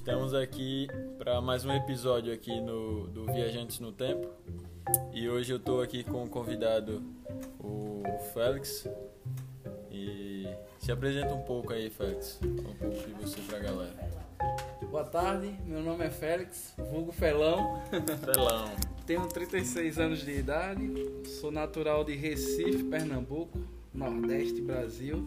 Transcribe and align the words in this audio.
Estamos 0.00 0.32
aqui 0.32 0.88
para 1.18 1.42
mais 1.42 1.62
um 1.62 1.70
episódio 1.70 2.32
aqui 2.32 2.58
no 2.58 3.06
do 3.08 3.26
Viajantes 3.26 3.80
no 3.80 3.92
Tempo. 3.92 4.28
E 5.12 5.28
hoje 5.28 5.52
eu 5.52 5.58
estou 5.58 5.82
aqui 5.82 6.02
com 6.02 6.24
o 6.24 6.26
convidado, 6.26 7.02
o 7.58 8.02
Félix. 8.32 8.88
E 9.90 10.48
se 10.78 10.90
apresenta 10.90 11.34
um 11.34 11.42
pouco 11.42 11.74
aí, 11.74 11.90
Félix. 11.90 12.40
Um 12.42 12.74
pouco 12.74 13.06
de 13.06 13.12
você 13.20 13.42
para 13.42 13.58
a 13.58 13.60
galera. 13.60 14.10
Boa 14.90 15.04
tarde, 15.04 15.54
meu 15.66 15.82
nome 15.82 16.02
é 16.06 16.10
Félix, 16.10 16.72
vulgo 16.78 17.12
Felão. 17.12 17.82
Felão. 18.24 18.70
Tenho 19.06 19.28
36 19.28 19.98
anos 19.98 20.20
de 20.20 20.32
idade, 20.32 20.90
sou 21.26 21.52
natural 21.52 22.04
de 22.04 22.16
Recife, 22.16 22.84
Pernambuco, 22.84 23.60
Nordeste, 23.92 24.62
Brasil. 24.62 25.26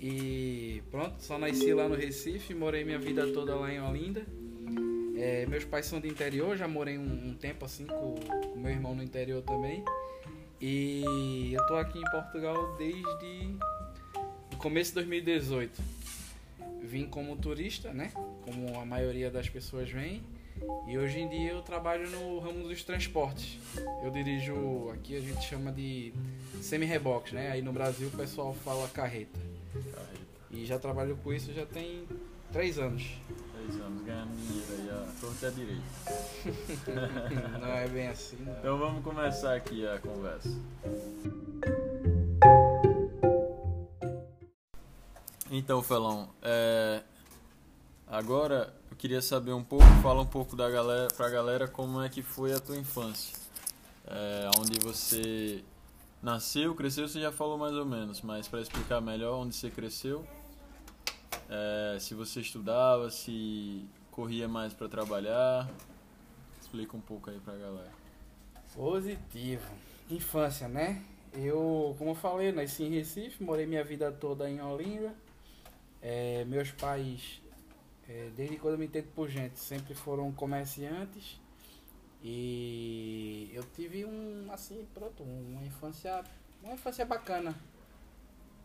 E 0.00 0.82
pronto, 0.90 1.20
só 1.20 1.38
nasci 1.38 1.72
lá 1.74 1.88
no 1.88 1.96
Recife, 1.96 2.54
morei 2.54 2.84
minha 2.84 2.98
vida 2.98 3.26
toda 3.32 3.54
lá 3.54 3.72
em 3.72 3.80
Olinda. 3.80 4.24
É, 5.16 5.44
meus 5.46 5.64
pais 5.64 5.86
são 5.86 6.00
de 6.00 6.06
interior, 6.06 6.56
já 6.56 6.68
morei 6.68 6.96
um, 6.96 7.30
um 7.30 7.34
tempo 7.34 7.64
assim 7.64 7.84
com, 7.84 8.14
com, 8.14 8.58
meu 8.58 8.70
irmão 8.70 8.94
no 8.94 9.02
interior 9.02 9.42
também. 9.42 9.84
E 10.60 11.52
eu 11.52 11.66
tô 11.66 11.74
aqui 11.74 11.98
em 11.98 12.10
Portugal 12.10 12.76
desde 12.76 13.56
o 14.52 14.56
começo 14.56 14.90
de 14.90 14.94
2018. 14.96 15.82
Vim 16.82 17.06
como 17.06 17.36
turista, 17.36 17.92
né? 17.92 18.12
Como 18.42 18.78
a 18.78 18.86
maioria 18.86 19.30
das 19.30 19.48
pessoas 19.48 19.90
vem. 19.90 20.22
E 20.86 20.98
hoje 20.98 21.20
em 21.20 21.28
dia 21.28 21.52
eu 21.52 21.62
trabalho 21.62 22.08
no 22.10 22.38
ramo 22.38 22.68
dos 22.68 22.82
transportes. 22.82 23.58
Eu 24.02 24.10
dirijo, 24.10 24.90
aqui 24.90 25.16
a 25.16 25.20
gente 25.20 25.42
chama 25.42 25.70
de 25.70 26.12
semi-rebox, 26.60 27.32
né? 27.32 27.50
Aí 27.50 27.62
no 27.62 27.72
Brasil 27.72 28.08
o 28.08 28.16
pessoal 28.16 28.54
fala 28.54 28.88
carreta. 28.88 29.38
E 30.50 30.64
já 30.64 30.78
trabalho 30.78 31.16
com 31.22 31.32
isso 31.32 31.52
já 31.52 31.66
tem 31.66 32.06
três 32.52 32.78
anos. 32.78 33.04
Três 33.54 33.80
anos 33.80 34.02
ganhando 34.02 34.34
dinheiro 34.36 34.72
aí, 34.72 34.88
ó. 34.92 35.20
Torto 35.20 35.46
é 35.46 35.50
direito. 35.50 35.82
não 37.60 37.68
é 37.68 37.88
bem 37.88 38.08
assim, 38.08 38.36
não. 38.40 38.52
Então 38.58 38.78
vamos 38.78 39.04
começar 39.04 39.54
aqui 39.54 39.86
a 39.86 39.98
conversa. 39.98 40.48
Então, 45.50 45.82
Felão, 45.82 46.30
é... 46.42 47.02
agora 48.10 48.72
eu 48.90 48.96
queria 48.96 49.20
saber 49.20 49.52
um 49.52 49.62
pouco, 49.62 49.84
fala 50.02 50.22
um 50.22 50.26
pouco 50.26 50.56
da 50.56 50.68
galera, 50.70 51.08
pra 51.16 51.28
galera 51.28 51.68
como 51.68 52.02
é 52.02 52.08
que 52.08 52.22
foi 52.22 52.52
a 52.52 52.60
tua 52.60 52.76
infância. 52.76 53.36
É, 54.06 54.50
onde 54.58 54.78
você 54.80 55.62
nasceu, 56.22 56.74
cresceu, 56.74 57.06
você 57.06 57.20
já 57.20 57.30
falou 57.30 57.58
mais 57.58 57.74
ou 57.74 57.84
menos, 57.84 58.22
mas 58.22 58.48
para 58.48 58.60
explicar 58.60 59.00
melhor 59.00 59.38
onde 59.38 59.54
você 59.54 59.70
cresceu, 59.70 60.26
é, 61.48 61.98
se 62.00 62.14
você 62.14 62.40
estudava, 62.40 63.10
se 63.10 63.84
corria 64.10 64.48
mais 64.48 64.74
para 64.74 64.88
trabalhar, 64.88 65.68
explica 66.60 66.96
um 66.96 67.00
pouco 67.00 67.30
aí 67.30 67.38
pra 67.40 67.54
galera. 67.54 67.92
Positivo. 68.74 69.64
Infância, 70.10 70.68
né? 70.68 71.02
Eu, 71.32 71.94
como 71.98 72.10
eu 72.10 72.14
falei, 72.14 72.50
nasci 72.52 72.84
em 72.84 72.90
Recife, 72.90 73.42
morei 73.42 73.66
minha 73.66 73.84
vida 73.84 74.10
toda 74.10 74.48
em 74.48 74.60
Olinda. 74.60 75.14
É, 76.00 76.44
meus 76.44 76.70
pais, 76.70 77.40
é, 78.08 78.30
desde 78.34 78.56
quando 78.56 78.74
eu 78.74 78.78
me 78.78 78.86
entendo 78.86 79.08
por 79.14 79.28
gente, 79.28 79.58
sempre 79.58 79.94
foram 79.94 80.32
comerciantes. 80.32 81.38
E 82.22 83.50
eu 83.52 83.62
tive 83.74 84.04
um, 84.04 84.48
assim, 84.50 84.86
pronto, 84.94 85.22
uma 85.22 85.62
infância, 85.64 86.24
uma 86.62 86.72
infância 86.72 87.04
bacana. 87.04 87.54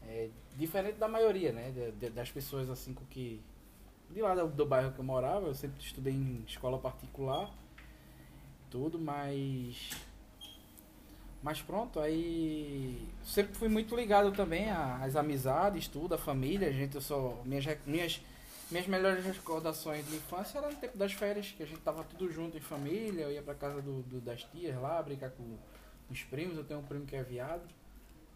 É, 0.08 0.30
diferente 0.58 0.98
da 0.98 1.08
maioria, 1.08 1.52
né? 1.52 1.72
De, 1.72 1.92
de, 1.92 2.10
das 2.10 2.32
pessoas 2.32 2.70
assim 2.70 2.94
com 2.94 3.06
que. 3.06 3.42
De 4.10 4.22
lá 4.22 4.34
do, 4.34 4.48
do, 4.48 4.66
bairro 4.66 4.92
que 4.94 5.00
eu 5.00 5.04
morava, 5.04 5.48
eu 5.48 5.56
sempre 5.56 5.82
estudei 5.82 6.14
em 6.14 6.44
escola 6.48 6.80
particular, 6.80 7.52
tudo, 8.70 8.98
mas. 8.98 9.92
Mas 11.42 11.62
pronto, 11.62 12.00
aí. 12.00 13.08
Sempre 13.24 13.56
fui 13.56 13.68
muito 13.68 13.96
ligado 13.96 14.32
também 14.32 14.70
às 14.70 15.16
amizades, 15.16 15.88
tudo, 15.88 16.16
a 16.16 16.18
família, 16.18 16.72
gente, 16.72 16.96
eu 16.96 17.02
só. 17.02 17.42
Minhas, 17.46 17.66
minhas 17.86 18.22
minhas 18.74 18.88
melhores 18.88 19.24
recordações 19.24 20.06
de 20.08 20.16
infância 20.16 20.58
eram 20.58 20.72
no 20.72 20.76
tempo 20.76 20.98
das 20.98 21.14
férias, 21.14 21.54
que 21.56 21.62
a 21.62 21.66
gente 21.66 21.80
tava 21.82 22.04
tudo 22.04 22.32
junto 22.32 22.58
em 22.58 22.60
família, 22.60 23.26
eu 23.26 23.32
ia 23.32 23.44
pra 23.44 23.54
casa 23.54 23.80
do, 23.82 24.02
do 24.02 24.20
das 24.20 24.44
tias 24.46 24.76
lá, 24.82 25.02
brincar 25.02 25.30
com 25.30 25.58
os 26.10 26.24
primos, 26.24 26.58
eu 26.58 26.64
tenho 26.64 26.80
um 26.80 26.84
primo 26.84 27.06
que 27.06 27.16
é 27.16 27.22
viado, 27.22 27.62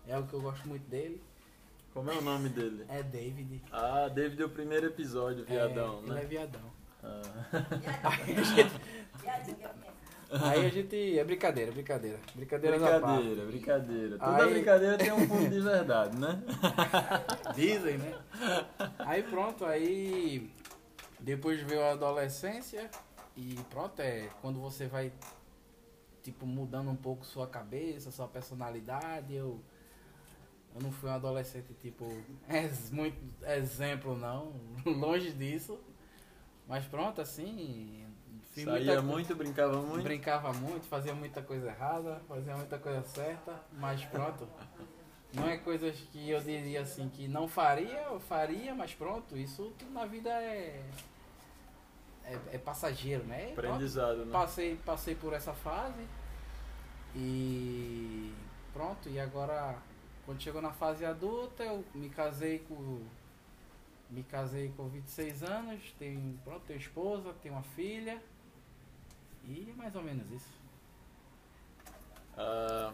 é 0.08 0.16
o 0.16 0.28
que 0.28 0.34
eu 0.36 0.42
gosto 0.42 0.68
muito 0.68 0.88
dele. 0.88 1.22
Como 1.92 2.12
é 2.12 2.14
o 2.14 2.22
nome 2.22 2.50
dele? 2.50 2.86
É 2.88 3.02
David. 3.02 3.64
Ah, 3.72 4.08
David 4.08 4.40
é 4.44 4.46
o 4.46 4.50
primeiro 4.50 4.86
episódio, 4.86 5.44
viadão, 5.44 6.04
é, 6.06 6.10
né? 6.10 6.18
Ele 6.18 6.20
é 6.20 6.26
viadão. 6.26 6.72
Ah. 7.04 7.22
Aí 10.30 10.66
a 10.66 10.70
gente... 10.70 11.18
É 11.18 11.24
brincadeira, 11.24 11.72
brincadeira. 11.72 12.20
Brincadeira 12.36 12.78
Brincadeira, 12.78 13.46
brincadeira. 13.46 14.18
Toda 14.18 14.44
Aí... 14.44 14.54
brincadeira 14.54 14.98
tem 14.98 15.12
um 15.12 15.28
fundo 15.28 15.50
de 15.50 15.60
verdade, 15.60 16.18
né? 16.18 16.44
Dizem, 17.56 17.98
né? 17.98 18.20
Aí 19.00 19.24
pronto, 19.24 19.66
aí. 19.66 20.52
Depois 21.20 21.62
veio 21.62 21.82
a 21.84 21.92
adolescência. 21.92 22.90
E 23.36 23.56
pronto, 23.70 24.02
é 24.02 24.30
quando 24.42 24.60
você 24.60 24.88
vai, 24.88 25.14
tipo, 26.24 26.46
mudando 26.46 26.90
um 26.90 26.96
pouco 26.96 27.26
sua 27.26 27.48
cabeça, 27.48 28.12
sua 28.12 28.28
personalidade. 28.28 29.34
Eu. 29.34 29.62
Eu 30.76 30.82
não 30.84 30.92
fui 30.92 31.10
um 31.10 31.14
adolescente, 31.14 31.74
tipo, 31.82 32.06
é 32.48 32.70
muito 32.92 33.18
exemplo, 33.46 34.16
não. 34.16 34.54
Longe 34.86 35.32
disso. 35.32 35.80
Mas 36.68 36.86
pronto, 36.86 37.22
assim, 37.22 38.06
Saía 38.64 39.02
muito, 39.02 39.36
brincava 39.36 39.82
muito. 39.82 40.04
Brincava 40.04 40.54
muito, 40.54 40.88
fazia 40.88 41.14
muita 41.14 41.42
coisa 41.42 41.68
errada, 41.68 42.22
fazia 42.28 42.56
muita 42.56 42.78
coisa 42.78 43.04
certa, 43.04 43.60
mas 43.74 44.04
pronto. 44.06 44.48
não 45.34 45.48
é 45.48 45.58
coisas 45.58 45.96
que 46.12 46.30
eu 46.30 46.40
diria 46.42 46.82
assim 46.82 47.10
que 47.10 47.28
não 47.28 47.48
faria, 47.48 48.02
eu 48.04 48.20
faria, 48.20 48.74
mas 48.74 48.94
pronto, 48.94 49.38
isso 49.38 49.74
tudo 49.78 49.92
na 49.92 50.06
vida 50.06 50.30
é. 50.30 50.84
É, 52.24 52.38
é 52.54 52.58
passageiro, 52.58 53.24
né? 53.24 53.52
Aprendizado, 53.52 54.26
né? 54.26 54.32
Passei, 54.34 54.76
passei 54.86 55.16
por 55.16 55.32
essa 55.32 55.54
fase 55.54 56.06
e 57.16 58.34
pronto, 58.74 59.08
e 59.08 59.18
agora 59.18 59.78
quando 60.28 60.42
chegou 60.42 60.62
na 60.62 60.74
fase 60.74 61.06
adulta 61.06 61.64
eu 61.64 61.86
me 61.96 62.10
casei 62.10 62.60
com. 62.60 63.02
Me 64.10 64.24
casei 64.24 64.72
com 64.76 64.88
26 64.88 65.44
anos, 65.44 65.96
tenho, 65.98 66.38
pronto, 66.44 66.64
tenho 66.66 66.80
esposa, 66.80 67.34
tenho 67.42 67.56
uma 67.56 67.64
filha. 67.64 68.22
E 69.48 69.70
é 69.70 69.74
mais 69.76 69.96
ou 69.96 70.04
menos 70.04 70.30
isso. 70.32 70.50
Ah, 72.38 72.94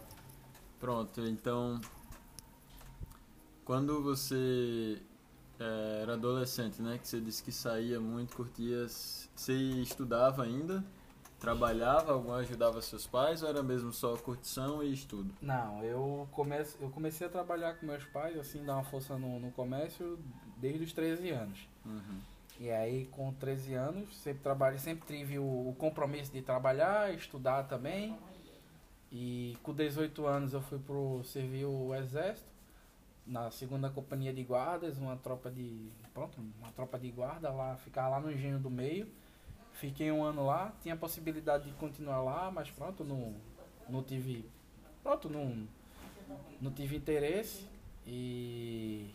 pronto, 0.80 1.20
então. 1.22 1.80
Quando 3.64 4.02
você 4.02 5.00
é, 5.58 6.00
era 6.02 6.14
adolescente, 6.14 6.80
né? 6.82 6.98
Que 6.98 7.08
você 7.08 7.20
disse 7.20 7.42
que 7.42 7.52
saía 7.52 8.00
muito, 8.00 8.36
curtia. 8.36 8.86
Você 8.88 9.52
estudava 9.52 10.42
ainda? 10.42 10.84
Trabalhava? 11.38 12.12
Algum 12.12 12.32
ajudava 12.32 12.80
seus 12.80 13.06
pais 13.06 13.42
ou 13.42 13.48
era 13.48 13.62
mesmo 13.62 13.92
só 13.92 14.16
curtição 14.16 14.82
e 14.82 14.92
estudo? 14.92 15.34
Não, 15.42 15.82
eu, 15.82 16.28
comece, 16.32 16.76
eu 16.80 16.90
comecei 16.90 17.26
a 17.26 17.30
trabalhar 17.30 17.74
com 17.74 17.86
meus 17.86 18.04
pais, 18.04 18.38
assim, 18.38 18.64
dar 18.64 18.74
uma 18.74 18.84
força 18.84 19.18
no, 19.18 19.38
no 19.38 19.50
comércio 19.52 20.18
desde 20.56 20.84
os 20.84 20.92
13 20.92 21.30
anos. 21.30 21.68
Uhum. 21.84 22.20
E 22.64 22.70
aí, 22.70 23.04
com 23.10 23.30
13 23.30 23.74
anos, 23.74 24.16
sempre 24.16 24.42
trabalhei, 24.42 24.78
sempre 24.78 25.06
tive 25.06 25.38
o, 25.38 25.74
compromisso 25.76 26.32
de 26.32 26.40
trabalhar, 26.40 27.12
estudar 27.12 27.64
também. 27.64 28.18
E 29.12 29.58
com 29.62 29.74
18 29.74 30.26
anos 30.26 30.54
eu 30.54 30.62
fui 30.62 30.78
pro 30.78 31.22
servir 31.24 31.66
o 31.66 31.94
exército 31.94 32.48
na 33.26 33.50
segunda 33.50 33.90
companhia 33.90 34.32
de 34.32 34.42
guardas, 34.42 34.96
uma 34.96 35.14
tropa 35.14 35.50
de, 35.50 35.90
pronto, 36.14 36.40
uma 36.58 36.72
tropa 36.72 36.98
de 36.98 37.10
guarda 37.10 37.50
lá, 37.50 37.76
ficar 37.76 38.08
lá 38.08 38.18
no 38.18 38.32
engenho 38.32 38.58
do 38.58 38.70
meio. 38.70 39.08
Fiquei 39.74 40.10
um 40.10 40.24
ano 40.24 40.46
lá, 40.46 40.72
tinha 40.80 40.94
a 40.94 40.96
possibilidade 40.96 41.64
de 41.68 41.74
continuar 41.74 42.22
lá, 42.22 42.50
mas 42.50 42.70
pronto, 42.70 43.04
não 43.04 43.34
não 43.90 44.02
tive, 44.02 44.48
pronto, 45.02 45.28
não 45.28 45.68
não 46.62 46.72
tive 46.72 46.96
interesse 46.96 47.68
e 48.06 49.10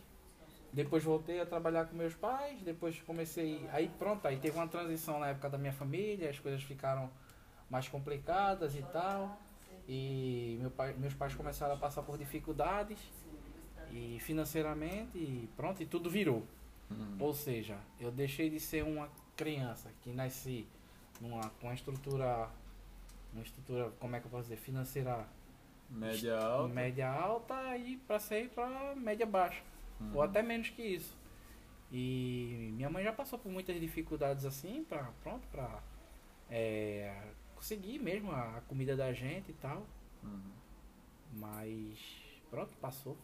depois 0.72 1.02
voltei 1.02 1.40
a 1.40 1.46
trabalhar 1.46 1.86
com 1.86 1.96
meus 1.96 2.14
pais, 2.14 2.62
depois 2.62 3.00
comecei. 3.02 3.68
Aí 3.72 3.90
pronto, 3.98 4.26
aí 4.26 4.38
teve 4.38 4.56
uma 4.56 4.68
transição 4.68 5.18
na 5.18 5.28
época 5.28 5.50
da 5.50 5.58
minha 5.58 5.72
família, 5.72 6.30
as 6.30 6.38
coisas 6.38 6.62
ficaram 6.62 7.10
mais 7.68 7.88
complicadas 7.88 8.76
e 8.76 8.82
tal. 8.82 9.38
E 9.88 10.56
meu 10.60 10.70
pai, 10.70 10.94
meus 10.96 11.14
pais 11.14 11.34
começaram 11.34 11.74
a 11.74 11.76
passar 11.76 12.02
por 12.02 12.16
dificuldades 12.16 12.98
e 13.90 14.18
financeiramente 14.20 15.18
e 15.18 15.48
pronto, 15.56 15.82
e 15.82 15.86
tudo 15.86 16.08
virou. 16.08 16.44
Uhum. 16.88 17.16
Ou 17.18 17.34
seja, 17.34 17.76
eu 17.98 18.12
deixei 18.12 18.48
de 18.48 18.60
ser 18.60 18.84
uma 18.84 19.08
criança 19.36 19.90
que 20.02 20.12
nasci 20.12 20.66
numa, 21.20 21.50
com 21.60 21.66
uma 21.66 21.74
estrutura, 21.74 22.48
uma 23.32 23.42
estrutura, 23.42 23.90
como 23.98 24.14
é 24.14 24.20
que 24.20 24.26
eu 24.26 24.30
posso 24.30 24.44
dizer, 24.44 24.56
financeira 24.56 25.26
média 25.88 26.38
alta, 26.38 26.72
média 26.72 27.10
alta 27.10 27.76
e 27.76 27.96
para 27.96 28.20
ser 28.20 28.48
para 28.50 28.94
média 28.94 29.26
baixa 29.26 29.60
uhum. 30.00 30.16
ou 30.16 30.22
até 30.22 30.42
menos 30.42 30.70
que 30.70 30.82
isso. 30.82 31.18
E 31.92 32.70
minha 32.74 32.88
mãe 32.88 33.02
já 33.02 33.12
passou 33.12 33.38
por 33.38 33.50
muitas 33.50 33.78
dificuldades 33.80 34.44
assim, 34.44 34.84
pra, 34.84 35.10
pronto, 35.22 35.46
pra 35.48 35.82
é, 36.48 37.32
conseguir 37.54 37.98
mesmo 37.98 38.30
a 38.30 38.62
comida 38.68 38.96
da 38.96 39.12
gente 39.12 39.50
e 39.50 39.54
tal. 39.54 39.86
Uhum. 40.22 40.52
Mas 41.34 41.98
pronto, 42.50 42.76
passou. 42.80 43.16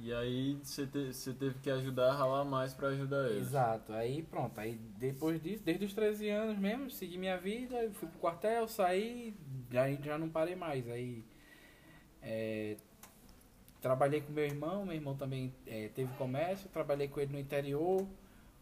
E 0.00 0.12
aí 0.12 0.58
você 0.62 0.86
te, 0.86 1.12
teve 1.34 1.58
que 1.60 1.70
ajudar 1.70 2.10
a 2.10 2.16
ralar 2.16 2.44
mais 2.44 2.72
para 2.72 2.88
ajudar 2.88 3.30
eles. 3.30 3.48
Exato. 3.48 3.92
Aí 3.92 4.22
pronto. 4.22 4.58
Aí 4.58 4.74
depois 4.98 5.40
disso, 5.42 5.62
desde 5.62 5.84
os 5.84 5.92
13 5.92 6.28
anos 6.30 6.58
mesmo, 6.58 6.90
segui 6.90 7.18
minha 7.18 7.36
vida, 7.36 7.90
fui 7.94 8.08
pro 8.08 8.18
quartel, 8.18 8.66
saí, 8.68 9.34
já, 9.70 9.90
já 9.96 10.18
não 10.18 10.28
parei 10.28 10.56
mais. 10.56 10.88
Aí 10.88 11.22
é, 12.22 12.76
trabalhei 13.82 14.20
com 14.20 14.32
meu 14.32 14.44
irmão, 14.44 14.86
meu 14.86 14.94
irmão 14.94 15.16
também 15.16 15.52
é, 15.66 15.88
teve 15.88 16.10
comércio, 16.14 16.70
trabalhei 16.70 17.08
com 17.08 17.20
ele 17.20 17.32
no 17.32 17.38
interior, 17.38 18.06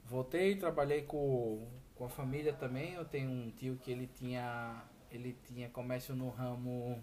voltei, 0.07 0.57
trabalhei 0.57 1.03
com, 1.03 1.69
com 1.95 2.07
a 2.07 2.09
família 2.09 2.53
também. 2.55 2.95
Eu 2.95 3.05
tenho 3.05 3.31
um 3.31 3.51
tio 3.51 3.77
que 3.77 3.93
ele 3.93 4.09
tinha, 4.19 4.83
ele 5.13 5.37
tinha 5.47 5.69
comércio 5.69 6.17
no 6.17 6.31
ramo 6.31 7.01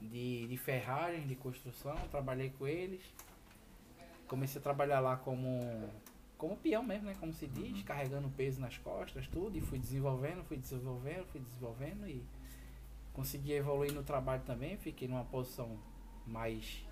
de, 0.00 0.46
de 0.46 0.56
ferragem, 0.58 1.26
de 1.26 1.34
construção, 1.34 1.96
trabalhei 2.10 2.50
com 2.50 2.68
eles. 2.68 3.02
Comecei 4.28 4.60
a 4.60 4.62
trabalhar 4.62 5.00
lá 5.00 5.16
como, 5.16 5.88
como 6.36 6.56
peão 6.56 6.84
mesmo, 6.84 7.06
né? 7.06 7.16
Como 7.18 7.32
se 7.32 7.46
diz, 7.46 7.78
uhum. 7.78 7.82
carregando 7.82 8.28
peso 8.28 8.60
nas 8.60 8.76
costas, 8.78 9.26
tudo, 9.26 9.56
e 9.56 9.60
fui 9.60 9.78
desenvolvendo, 9.78 10.44
fui 10.44 10.58
desenvolvendo, 10.58 11.24
fui 11.32 11.40
desenvolvendo 11.40 12.06
e 12.06 12.22
consegui 13.12 13.52
evoluir 13.52 13.92
no 13.92 14.02
trabalho 14.02 14.42
também, 14.44 14.76
fiquei 14.76 15.08
numa 15.08 15.24
posição 15.24 15.76
mais, 16.26 16.84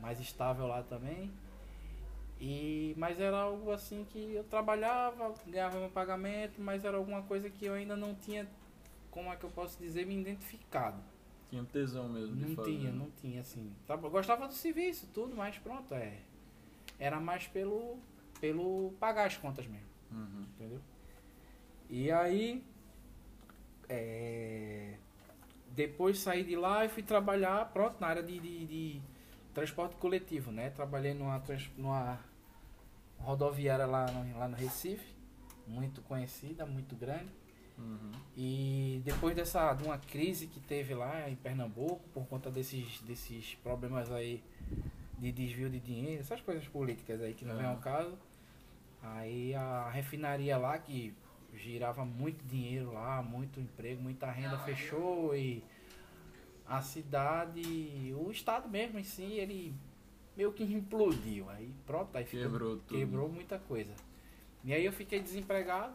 mais 0.00 0.20
estável 0.20 0.66
lá 0.66 0.82
também. 0.82 1.30
E, 2.40 2.94
mas 2.96 3.20
era 3.20 3.36
algo 3.36 3.70
assim 3.70 4.06
que 4.08 4.34
eu 4.34 4.44
trabalhava, 4.44 5.34
ganhava 5.46 5.78
meu 5.78 5.90
pagamento, 5.90 6.60
mas 6.60 6.84
era 6.84 6.96
alguma 6.96 7.22
coisa 7.22 7.50
que 7.50 7.66
eu 7.66 7.74
ainda 7.74 7.94
não 7.94 8.14
tinha, 8.14 8.48
como 9.10 9.30
é 9.30 9.36
que 9.36 9.44
eu 9.44 9.50
posso 9.50 9.78
dizer, 9.78 10.06
me 10.06 10.18
identificado. 10.18 11.02
Tinha 11.50 11.64
tesão 11.64 12.08
mesmo 12.08 12.36
de 12.36 12.46
Não 12.46 12.56
fazer. 12.56 12.70
tinha, 12.70 12.92
não 12.92 13.10
tinha, 13.10 13.40
assim. 13.40 13.70
Gostava 14.10 14.46
do 14.46 14.54
serviço, 14.54 15.06
tudo, 15.12 15.36
mas 15.36 15.58
pronto, 15.58 15.92
é. 15.94 16.18
Era 16.98 17.20
mais 17.20 17.46
pelo, 17.46 17.98
pelo 18.40 18.92
pagar 18.98 19.26
as 19.26 19.36
contas 19.36 19.66
mesmo. 19.66 19.88
Uhum. 20.10 20.46
Entendeu? 20.54 20.80
E 21.90 22.10
aí. 22.10 22.64
É, 23.88 24.94
depois 25.74 26.20
saí 26.20 26.44
de 26.44 26.54
lá 26.54 26.84
e 26.84 26.88
fui 26.88 27.02
trabalhar, 27.02 27.70
pronto, 27.72 28.00
na 28.00 28.06
área 28.06 28.22
de, 28.22 28.38
de, 28.38 28.66
de 28.66 29.02
transporte 29.54 29.96
coletivo, 29.96 30.50
né? 30.50 30.70
Trabalhei 30.70 31.14
numa, 31.14 31.42
numa 31.76 32.18
rodoviária 33.18 33.86
lá 33.86 34.06
no, 34.10 34.38
lá 34.38 34.48
no 34.48 34.56
Recife, 34.56 35.14
muito 35.66 36.02
conhecida, 36.02 36.64
muito 36.66 36.94
grande. 36.96 37.30
Uhum. 37.78 38.12
E 38.36 39.00
depois 39.04 39.34
dessa 39.34 39.72
de 39.74 39.84
uma 39.84 39.98
crise 39.98 40.46
que 40.46 40.60
teve 40.60 40.94
lá 40.94 41.28
em 41.28 41.36
Pernambuco, 41.36 42.00
por 42.12 42.26
conta 42.26 42.50
desses, 42.50 43.00
desses 43.00 43.54
problemas 43.56 44.10
aí 44.12 44.42
de 45.18 45.32
desvio 45.32 45.68
de 45.68 45.80
dinheiro, 45.80 46.20
essas 46.20 46.40
coisas 46.40 46.66
políticas 46.68 47.20
aí 47.20 47.34
que 47.34 47.44
não 47.44 47.54
uhum. 47.54 47.60
vem 47.60 47.68
ao 47.68 47.76
caso, 47.78 48.18
aí 49.02 49.54
a 49.54 49.88
refinaria 49.90 50.56
lá 50.56 50.78
que 50.78 51.14
girava 51.54 52.04
muito 52.04 52.44
dinheiro 52.44 52.92
lá, 52.92 53.22
muito 53.22 53.60
emprego, 53.60 54.02
muita 54.02 54.30
renda 54.30 54.58
fechou 54.60 55.34
e 55.34 55.64
a 56.70 56.80
cidade, 56.80 58.14
o 58.16 58.30
estado 58.30 58.68
mesmo 58.68 58.96
em 58.96 59.02
si, 59.02 59.24
ele 59.24 59.74
meio 60.36 60.52
que 60.52 60.62
implodiu. 60.62 61.50
Aí 61.50 61.74
pronto, 61.84 62.16
aí 62.16 62.24
ficou, 62.24 62.48
quebrou, 62.48 62.76
tudo. 62.76 62.96
quebrou 62.96 63.28
muita 63.28 63.58
coisa. 63.58 63.92
E 64.62 64.72
aí 64.72 64.84
eu 64.84 64.92
fiquei 64.92 65.20
desempregado 65.20 65.92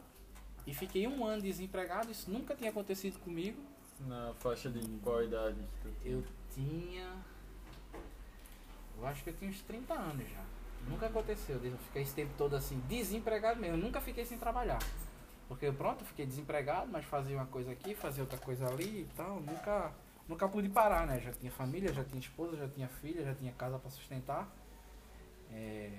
e 0.68 0.74
fiquei 0.74 1.08
um 1.08 1.26
ano 1.26 1.42
desempregado, 1.42 2.12
isso 2.12 2.30
nunca 2.30 2.54
tinha 2.54 2.72
acontecido 2.72 3.18
comigo. 3.20 3.58
Na 4.02 4.34
faixa 4.40 4.70
de 4.70 4.86
qual 5.00 5.24
idade? 5.24 5.58
Eu 6.04 6.22
tinha. 6.54 7.10
Eu 8.98 9.08
acho 9.08 9.24
que 9.24 9.30
eu 9.30 9.34
tinha 9.34 9.50
uns 9.50 9.62
30 9.62 9.94
anos 9.94 10.30
já. 10.30 10.44
Nunca 10.90 11.08
aconteceu, 11.08 11.60
eu 11.64 11.78
fiquei 11.78 12.02
esse 12.02 12.14
tempo 12.14 12.34
todo 12.38 12.54
assim, 12.56 12.80
desempregado 12.90 13.60
mesmo. 13.60 13.78
Eu 13.78 13.82
nunca 13.82 14.02
fiquei 14.02 14.26
sem 14.26 14.38
trabalhar. 14.38 14.80
Porque 15.48 15.72
pronto, 15.72 16.02
eu 16.02 16.06
fiquei 16.06 16.26
desempregado, 16.26 16.92
mas 16.92 17.06
fazia 17.06 17.38
uma 17.38 17.46
coisa 17.46 17.72
aqui, 17.72 17.96
fazia 17.96 18.24
outra 18.24 18.38
coisa 18.38 18.68
ali 18.68 19.02
e 19.02 19.10
tal. 19.16 19.40
Nunca, 19.40 19.94
nunca 20.28 20.48
pude 20.48 20.70
parar, 20.70 21.06
né? 21.08 21.20
Já 21.20 21.32
tinha 21.32 21.52
família, 21.52 21.94
já 21.94 22.04
tinha 22.04 22.20
esposa, 22.20 22.58
já 22.58 22.68
tinha 22.68 22.88
filha, 22.88 23.24
já 23.24 23.34
tinha 23.36 23.52
casa 23.54 23.78
para 23.80 23.90
sustentar. 23.90 24.50
É, 25.52 25.92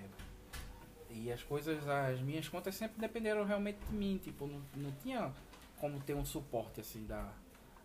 e 1.10 1.32
as 1.32 1.42
coisas, 1.42 1.86
as 1.88 2.20
minhas 2.20 2.48
contas 2.48 2.74
sempre 2.74 3.00
dependeram 3.00 3.44
realmente 3.44 3.78
de 3.88 3.94
mim, 3.94 4.18
tipo, 4.22 4.46
não, 4.46 4.62
não 4.76 4.92
tinha 5.02 5.32
como 5.78 6.00
ter 6.00 6.14
um 6.14 6.24
suporte 6.24 6.80
assim 6.80 7.04
da. 7.06 7.32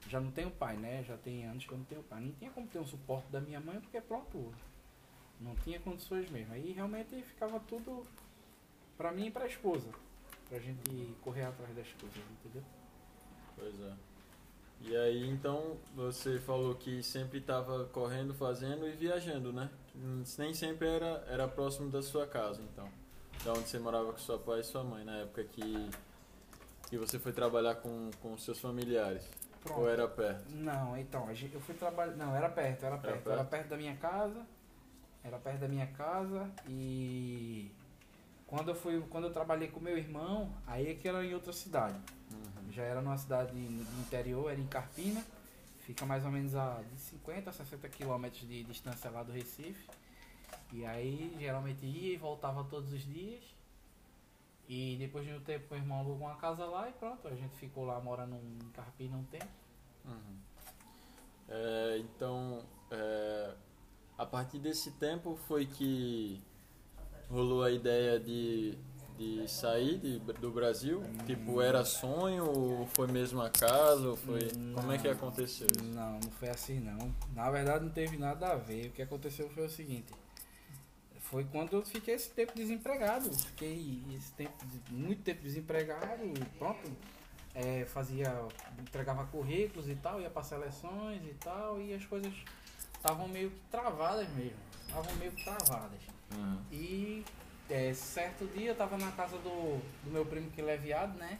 Já 0.07 0.19
não 0.19 0.31
tenho 0.31 0.49
pai, 0.49 0.75
né? 0.77 1.03
Já 1.03 1.15
tem 1.17 1.45
anos 1.45 1.65
que 1.65 1.71
eu 1.71 1.77
não 1.77 1.85
tenho 1.85 2.03
pai. 2.03 2.19
Não 2.19 2.31
tinha 2.33 2.49
como 2.51 2.67
ter 2.67 2.79
um 2.79 2.85
suporte 2.85 3.29
da 3.31 3.39
minha 3.39 3.59
mãe 3.59 3.79
porque 3.79 4.01
pronto, 4.01 4.51
não 5.39 5.55
tinha 5.55 5.79
condições 5.79 6.29
mesmo. 6.29 6.53
Aí 6.53 6.71
realmente 6.71 7.21
ficava 7.21 7.59
tudo 7.59 8.05
pra 8.97 9.11
mim 9.11 9.27
e 9.27 9.31
pra 9.31 9.45
esposa. 9.45 9.89
Pra 10.49 10.59
gente 10.59 11.15
correr 11.21 11.44
atrás 11.44 11.73
das 11.75 11.87
coisas, 11.94 12.17
entendeu? 12.17 12.63
Pois 13.55 13.79
é. 13.79 14.10
E 14.83 14.95
aí 14.95 15.30
então 15.30 15.78
você 15.95 16.39
falou 16.39 16.75
que 16.75 17.04
sempre 17.04 17.39
estava 17.39 17.86
correndo, 17.86 18.33
fazendo 18.33 18.88
e 18.88 18.92
viajando, 18.92 19.54
né? 19.54 19.69
Nem 20.38 20.54
sempre 20.54 20.88
era, 20.88 21.24
era 21.28 21.48
próximo 21.48 21.89
da 21.89 22.01
sua 22.01 22.25
casa, 22.25 22.62
então 22.62 22.89
da 23.44 23.51
onde 23.51 23.68
você 23.68 23.80
morava 23.80 24.12
com 24.12 24.19
seu 24.19 24.39
pai 24.39 24.60
e 24.60 24.63
sua 24.63 24.83
mãe, 24.83 25.04
na 25.04 25.18
época 25.18 25.44
que, 25.44 25.89
que 26.89 26.98
você 26.98 27.18
foi 27.18 27.31
trabalhar 27.31 27.75
com, 27.75 28.12
com 28.22 28.38
seus 28.38 28.60
familiares. 28.60 29.28
Pronto. 29.63 29.81
Ou 29.81 29.89
era 29.89 30.07
perto? 30.07 30.45
Não, 30.56 30.98
então, 30.98 31.30
eu 31.30 31.60
fui 31.62 31.75
trabalhar. 31.75 32.16
Não, 32.16 32.36
era 32.36 32.50
perto, 32.50 32.86
era 32.86 32.98
perto. 32.98 33.07
Era 33.07 33.22
perto? 33.22 33.31
era 33.31 33.44
perto 33.44 33.68
da 33.69 33.78
minha 33.78 33.95
casa. 33.95 34.45
Era 35.24 35.38
perto 35.38 35.60
da 35.60 35.68
minha 35.68 35.86
casa 35.88 36.50
e 36.68 37.72
quando 38.51 38.68
eu 38.68 38.75
fui, 38.75 39.00
quando 39.09 39.27
eu 39.27 39.31
trabalhei 39.31 39.69
com 39.69 39.80
meu 39.80 39.98
irmão, 39.98 40.53
aí 40.68 40.89
é 40.89 40.94
que 40.94 41.07
era 41.07 41.25
em 41.25 41.33
outra 41.33 41.53
cidade. 41.53 41.98
Uhum. 42.30 42.69
Já 42.74 42.83
era 42.83 43.01
numa 43.01 43.18
cidade 43.18 43.53
do 43.53 44.01
interior, 44.01 44.51
era 44.51 44.59
em 44.59 44.68
Carpina. 44.68 45.24
Fica 45.80 46.06
mais 46.06 46.25
ou 46.25 46.31
menos 46.31 46.53
a 46.53 46.81
de 46.81 47.00
50 47.00 47.50
a 47.50 47.53
60 47.53 47.88
quilômetros 47.88 48.45
de 48.45 48.62
distância 48.65 49.09
lá 49.09 49.24
do 49.24 49.31
Recife. 49.31 49.89
E 50.74 50.86
aí 50.86 51.33
geralmente 51.39 51.86
ia 51.86 52.13
e 52.13 52.18
voltava 52.18 52.65
todos 52.65 52.92
os 52.92 53.02
dias. 53.02 53.42
E 54.68 54.97
depois 54.99 55.25
de 55.25 55.31
um 55.31 55.40
tempo 55.40 55.73
o 55.73 55.78
irmão 55.78 55.99
alugou 55.99 56.28
uma 56.28 56.35
casa 56.35 56.66
lá 56.66 56.90
e 56.90 56.92
pronto, 56.92 57.25
a 57.30 57.33
gente 57.33 57.56
ficou 57.56 57.85
lá 57.85 58.02
morando 58.02 58.35
em 58.35 58.69
Carpina 58.71 59.16
um 59.16 59.23
tempo. 59.23 59.47
Uhum. 60.04 60.37
É, 61.47 61.99
então, 61.99 62.66
é, 62.92 63.56
a 64.18 64.25
partir 64.25 64.59
desse 64.59 64.92
tempo 64.92 65.37
foi 65.47 65.66
que 65.66 66.44
rolou 67.31 67.64
a 67.64 67.71
ideia 67.71 68.19
de, 68.19 68.78
de 69.18 69.50
sair 69.50 69.97
de, 69.97 70.19
do 70.19 70.52
Brasil? 70.52 71.02
Tipo, 71.26 71.61
era 71.61 71.85
sonho 71.85 72.45
ou 72.45 72.85
foi 72.88 73.07
mesmo 73.07 73.42
acaso? 73.42 74.09
Ou 74.09 74.16
foi... 74.16 74.52
Não, 74.57 74.76
Como 74.76 74.92
é 74.92 74.97
que 74.97 75.07
aconteceu 75.07 75.68
isso? 75.68 75.85
Não, 75.85 76.19
não 76.19 76.31
foi 76.31 76.50
assim 76.50 76.80
não. 76.80 77.14
Na 77.33 77.50
verdade 77.50 77.85
não 77.85 77.92
teve 77.92 78.18
nada 78.18 78.47
a 78.50 78.56
ver. 78.56 78.88
O 78.88 78.92
que 78.92 79.02
aconteceu 79.02 79.50
foi 79.50 79.66
o 79.66 79.69
seguinte 79.69 80.11
foi 81.31 81.45
quando 81.45 81.78
eu 81.78 81.85
fiquei 81.85 82.14
esse 82.14 82.30
tempo 82.30 82.52
desempregado. 82.54 83.31
Fiquei 83.33 84.04
esse 84.14 84.33
tempo, 84.33 84.54
muito 84.90 85.23
tempo 85.23 85.42
desempregado, 85.42 86.21
pronto. 86.59 86.92
É, 87.56 87.85
fazia, 87.85 88.45
entregava 88.80 89.26
currículos 89.26 89.90
e 89.90 89.95
tal, 89.95 90.21
ia 90.21 90.30
para 90.30 90.44
seleções 90.44 91.21
e 91.23 91.33
tal, 91.35 91.81
e 91.81 91.94
as 91.94 92.06
coisas 92.06 92.33
estavam 92.94 93.30
meio 93.30 93.50
que 93.50 93.59
travadas 93.71 94.28
mesmo. 94.31 94.57
Estavam 94.88 95.16
meio 95.16 95.31
que 95.31 95.44
travadas. 95.44 96.00
Uhum. 96.35 96.57
E 96.71 97.23
é, 97.69 97.94
certo 97.94 98.45
dia 98.56 98.71
eu 98.71 98.76
tava 98.76 98.97
na 98.97 99.11
casa 99.11 99.38
do, 99.38 99.80
do 100.04 100.11
meu 100.11 100.26
primo 100.26 100.50
que 100.52 100.61
ele 100.61 100.71
é 100.71 100.78
viado, 100.78 101.18
né? 101.18 101.38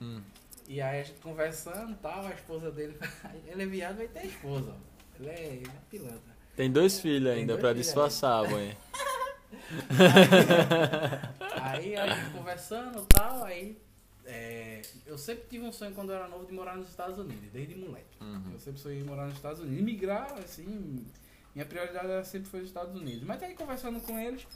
Uhum. 0.00 0.22
E 0.68 0.80
aí 0.80 1.00
a 1.00 1.02
gente 1.02 1.20
conversando 1.20 1.96
tal, 2.00 2.26
a 2.26 2.30
esposa 2.30 2.70
dele. 2.70 2.96
ele 3.46 3.62
é 3.62 3.66
viado, 3.66 3.96
vai 3.96 4.08
ter 4.08 4.26
esposa. 4.26 4.74
Ele 5.18 5.28
é, 5.28 5.46
ele 5.46 5.66
é 5.66 5.80
pilantra. 5.90 6.40
Tem 6.56 6.70
dois 6.70 7.00
filhos 7.00 7.32
ainda 7.32 7.56
para 7.56 7.72
disfarçar, 7.72 8.48
mãe. 8.48 8.76
aí, 11.62 11.96
aí 11.96 11.96
a 11.96 12.14
gente 12.14 12.30
conversando 12.30 13.02
e 13.02 13.06
tal, 13.06 13.44
aí 13.44 13.78
é, 14.24 14.82
eu 15.06 15.18
sempre 15.18 15.44
tive 15.48 15.64
um 15.64 15.72
sonho 15.72 15.92
quando 15.92 16.10
eu 16.10 16.16
era 16.16 16.28
novo 16.28 16.46
de 16.46 16.52
morar 16.52 16.76
nos 16.76 16.88
Estados 16.88 17.18
Unidos, 17.18 17.50
desde 17.52 17.74
moleque. 17.74 18.16
Uhum. 18.20 18.52
Eu 18.52 18.58
sempre 18.60 18.80
sonhei 18.80 19.02
morar 19.02 19.26
nos 19.26 19.34
Estados 19.34 19.60
Unidos. 19.60 19.80
Imigrar, 19.80 20.32
assim, 20.38 21.04
minha 21.54 21.66
prioridade 21.66 22.26
sempre 22.28 22.48
foi 22.48 22.60
os 22.60 22.66
Estados 22.66 22.94
Unidos. 22.94 23.24
Mas 23.24 23.42
aí 23.42 23.54
conversando 23.54 24.00
com 24.00 24.18
eles, 24.18 24.46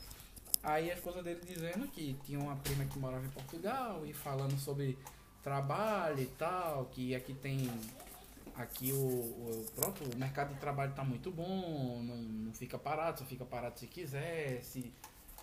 aí 0.63 0.91
a 0.91 0.95
esposa 0.95 1.23
dele 1.23 1.41
dizendo 1.45 1.89
que 1.89 2.17
tinha 2.25 2.39
uma 2.39 2.57
prima 2.57 2.85
que 2.85 2.99
morava 2.99 3.25
em 3.25 3.31
Portugal 3.31 4.05
e 4.07 4.13
falando 4.13 4.59
sobre 4.59 4.99
trabalho 5.43 6.21
e 6.21 6.27
tal, 6.27 6.87
que 6.87 7.15
aqui 7.15 7.35
tem 7.35 7.71
aqui 8.57 8.93
o, 8.93 8.97
o, 8.97 9.67
pronto, 9.75 10.05
o 10.05 10.17
mercado 10.17 10.55
de 10.55 10.61
trabalho 10.61 10.91
está 10.91 11.05
muito 11.05 11.31
bom, 11.31 12.01
não, 12.03 12.17
não 12.17 12.53
fica 12.53 12.79
parado, 12.79 13.19
só 13.19 13.25
fica 13.25 13.45
parado 13.45 13.79
se 13.79 13.87
quiser, 13.87 14.63
se 14.63 14.93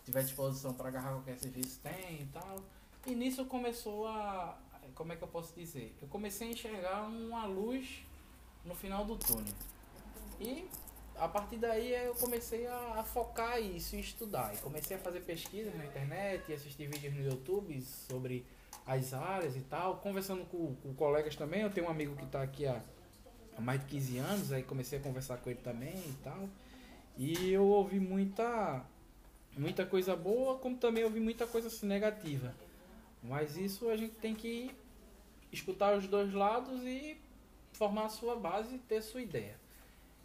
tiver 0.05 0.23
disposição 0.23 0.73
para 0.73 0.87
agarrar 0.87 1.11
qualquer 1.11 1.37
serviço, 1.37 1.79
tem 1.81 2.21
e 2.21 2.29
tal. 2.31 2.57
E 3.05 3.15
nisso 3.15 3.45
começou 3.45 4.07
a. 4.07 4.57
Como 4.95 5.13
é 5.13 5.15
que 5.15 5.23
eu 5.23 5.27
posso 5.27 5.53
dizer? 5.55 5.95
Eu 6.01 6.07
comecei 6.07 6.49
a 6.49 6.51
enxergar 6.51 7.01
uma 7.03 7.45
luz 7.45 8.03
no 8.65 8.75
final 8.75 9.05
do 9.05 9.17
túnel. 9.17 9.53
E 10.39 10.67
a 11.21 11.27
partir 11.27 11.57
daí 11.57 11.93
eu 11.93 12.15
comecei 12.15 12.65
a, 12.65 12.95
a 12.97 13.03
focar 13.03 13.61
isso 13.61 13.95
e 13.95 13.99
estudar. 13.99 14.55
E 14.55 14.57
comecei 14.57 14.97
a 14.97 14.99
fazer 14.99 15.19
pesquisas 15.19 15.71
na 15.77 15.85
internet 15.85 16.51
assistir 16.51 16.87
vídeos 16.87 17.13
no 17.13 17.23
YouTube 17.23 17.79
sobre 17.79 18.43
as 18.87 19.13
áreas 19.13 19.55
e 19.55 19.61
tal. 19.61 19.97
Conversando 19.97 20.43
com, 20.45 20.73
com 20.77 20.95
colegas 20.95 21.35
também. 21.35 21.61
Eu 21.61 21.69
tenho 21.69 21.85
um 21.85 21.91
amigo 21.91 22.15
que 22.15 22.23
está 22.23 22.41
aqui 22.41 22.65
há, 22.65 22.81
há 23.55 23.61
mais 23.61 23.79
de 23.81 23.85
15 23.85 24.17
anos, 24.17 24.51
aí 24.51 24.63
comecei 24.63 24.97
a 24.97 25.01
conversar 25.01 25.37
com 25.37 25.51
ele 25.51 25.59
também 25.59 25.93
e 25.93 26.17
tal. 26.23 26.49
E 27.15 27.51
eu 27.51 27.65
ouvi 27.67 27.99
muita, 27.99 28.83
muita 29.55 29.85
coisa 29.85 30.15
boa, 30.15 30.57
como 30.57 30.75
também 30.75 31.03
ouvi 31.03 31.19
muita 31.19 31.45
coisa 31.45 31.67
assim, 31.67 31.85
negativa. 31.85 32.51
Mas 33.21 33.57
isso 33.57 33.89
a 33.89 33.95
gente 33.95 34.15
tem 34.15 34.33
que 34.33 34.71
escutar 35.51 35.95
os 35.95 36.07
dois 36.07 36.33
lados 36.33 36.81
e 36.81 37.15
formar 37.73 38.05
a 38.05 38.09
sua 38.09 38.35
base 38.35 38.73
e 38.73 38.79
ter 38.79 39.03
sua 39.03 39.21
ideia. 39.21 39.60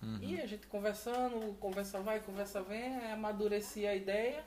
Uhum. 0.03 0.19
E 0.21 0.41
a 0.41 0.47
gente 0.47 0.67
conversando, 0.67 1.55
conversa 1.59 2.01
vai, 2.01 2.21
conversa 2.21 2.63
vem, 2.63 2.95
amadurecia 3.11 3.91
a 3.91 3.95
ideia. 3.95 4.45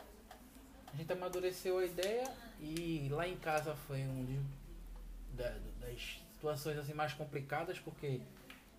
A 0.93 0.95
gente 0.95 1.11
amadureceu 1.11 1.77
a 1.77 1.85
ideia 1.85 2.23
e 2.59 3.07
lá 3.11 3.27
em 3.27 3.37
casa 3.37 3.75
foi 3.75 4.01
um 4.01 4.43
das 5.35 6.21
situações 6.33 6.77
assim 6.77 6.93
mais 6.93 7.13
complicadas 7.13 7.79
porque 7.79 8.21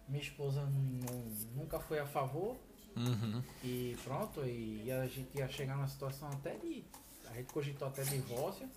minha 0.08 0.22
esposa 0.22 0.62
não, 0.62 1.18
nunca 1.54 1.78
foi 1.78 1.98
a 1.98 2.06
favor 2.06 2.56
Uhum. 2.96 3.42
E 3.62 3.96
pronto, 4.04 4.44
e 4.44 4.90
a 4.90 5.06
gente 5.06 5.38
ia 5.38 5.48
chegar 5.48 5.76
numa 5.76 5.88
situação 5.88 6.28
até 6.28 6.54
de. 6.56 6.84
A 7.28 7.34
gente 7.34 7.52
cogitou 7.52 7.88
até 7.88 8.02
divórcio, 8.02 8.68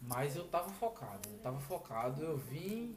mas 0.00 0.36
eu 0.36 0.44
tava 0.48 0.70
focado. 0.70 1.28
Eu 1.28 1.38
tava 1.38 1.60
focado, 1.60 2.22
eu 2.22 2.36
vim. 2.36 2.96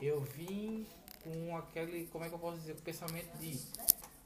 Eu 0.00 0.20
vim 0.20 0.86
com 1.26 1.56
aquele. 1.56 2.06
Como 2.06 2.24
é 2.24 2.28
que 2.28 2.34
eu 2.34 2.38
posso 2.38 2.58
dizer? 2.58 2.72
O 2.72 2.82
pensamento 2.82 3.36
de. 3.38 3.58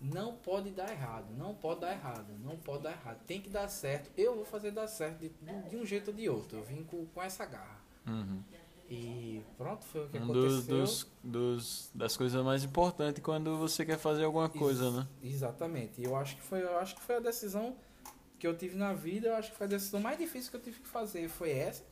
Não 0.00 0.34
pode 0.34 0.70
dar 0.70 0.90
errado, 0.90 1.26
não 1.36 1.54
pode 1.54 1.80
dar 1.80 1.92
errado, 1.92 2.32
não 2.42 2.56
pode 2.56 2.84
dar 2.84 2.92
errado. 2.92 3.20
Tem 3.26 3.40
que 3.40 3.50
dar 3.50 3.68
certo. 3.68 4.10
Eu 4.16 4.34
vou 4.34 4.46
fazer 4.46 4.70
dar 4.70 4.86
certo 4.86 5.18
de, 5.18 5.30
de 5.68 5.76
um 5.76 5.84
jeito 5.84 6.08
ou 6.08 6.16
de 6.16 6.28
outro. 6.28 6.58
Eu 6.58 6.64
vim 6.64 6.82
com, 6.84 7.04
com 7.06 7.22
essa 7.22 7.44
garra. 7.44 7.78
Uhum. 8.06 8.42
E 8.88 9.40
pronto, 9.56 9.84
foi 9.84 10.06
o 10.06 10.08
que 10.08 10.18
um 10.18 10.24
aconteceu. 10.24 10.78
Dos, 10.78 11.06
dos, 11.22 11.90
das 11.94 12.16
coisas 12.16 12.42
mais 12.42 12.64
importantes 12.64 13.22
quando 13.22 13.56
você 13.56 13.84
quer 13.84 13.98
fazer 13.98 14.24
alguma 14.24 14.48
coisa, 14.48 14.86
Ex 14.86 14.94
né? 14.94 15.08
Exatamente. 15.22 16.02
Eu 16.02 16.16
acho 16.16 16.34
que 16.36 16.42
foi, 16.42 16.62
eu 16.62 16.76
acho 16.78 16.96
que 16.96 17.02
foi 17.02 17.16
a 17.16 17.20
decisão 17.20 17.76
que 18.36 18.46
eu 18.46 18.56
tive 18.56 18.76
na 18.76 18.92
vida, 18.92 19.28
eu 19.28 19.36
acho 19.36 19.52
que 19.52 19.56
foi 19.56 19.66
a 19.66 19.70
decisão 19.70 20.00
mais 20.00 20.18
difícil 20.18 20.50
que 20.50 20.56
eu 20.56 20.62
tive 20.62 20.80
que 20.80 20.88
fazer 20.88 21.28
foi 21.28 21.52
essa, 21.52 21.84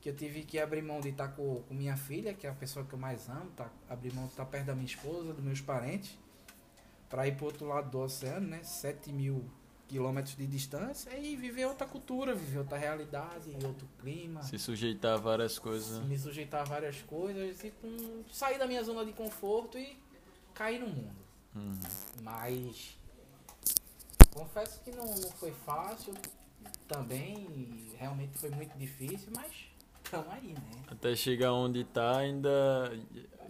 que 0.00 0.08
eu 0.08 0.14
tive 0.14 0.44
que 0.44 0.58
abrir 0.58 0.82
mão 0.82 1.00
de 1.00 1.08
estar 1.08 1.28
com, 1.28 1.62
com 1.62 1.74
minha 1.74 1.96
filha, 1.96 2.32
que 2.34 2.46
é 2.46 2.50
a 2.50 2.54
pessoa 2.54 2.84
que 2.84 2.92
eu 2.92 2.98
mais 2.98 3.28
amo, 3.28 3.50
tá, 3.56 3.68
abrir 3.88 4.12
mão 4.12 4.24
de 4.24 4.30
estar 4.30 4.44
perto 4.46 4.66
da 4.66 4.74
minha 4.74 4.86
esposa, 4.86 5.32
dos 5.32 5.44
meus 5.44 5.60
parentes, 5.60 6.16
para 7.08 7.26
ir 7.26 7.36
para 7.36 7.46
outro 7.46 7.66
lado 7.66 7.90
do 7.90 7.98
oceano, 7.98 8.46
né? 8.46 8.62
7 8.62 9.12
mil 9.12 9.44
quilômetros 9.88 10.36
de 10.36 10.46
distância 10.46 11.16
e 11.18 11.34
viver 11.34 11.64
outra 11.64 11.86
cultura, 11.86 12.34
viver 12.34 12.58
outra 12.58 12.76
realidade, 12.76 13.50
outro 13.64 13.88
clima. 13.98 14.42
Se 14.42 14.58
sujeitar 14.58 15.14
a 15.14 15.16
várias 15.16 15.58
coisas. 15.58 15.98
Né? 16.00 16.06
Me 16.08 16.18
sujeitar 16.18 16.60
a 16.60 16.64
várias 16.64 17.00
coisas 17.02 17.64
e 17.64 17.72
sair 18.30 18.58
da 18.58 18.66
minha 18.66 18.84
zona 18.84 19.04
de 19.04 19.12
conforto 19.12 19.78
e 19.78 19.98
cair 20.54 20.78
no 20.78 20.88
mundo. 20.88 21.16
Uhum. 21.54 21.80
Mas 22.22 22.98
confesso 24.30 24.80
que 24.82 24.90
não, 24.90 25.06
não 25.06 25.30
foi 25.32 25.52
fácil 25.52 26.12
também, 26.86 27.90
realmente 27.98 28.38
foi 28.38 28.50
muito 28.50 28.76
difícil, 28.76 29.28
mas 29.34 29.70
estamos 30.08 30.28
aí, 30.30 30.54
né? 30.54 30.60
Até 30.90 31.14
chegar 31.14 31.52
onde 31.52 31.84
tá 31.84 32.16
ainda 32.16 32.92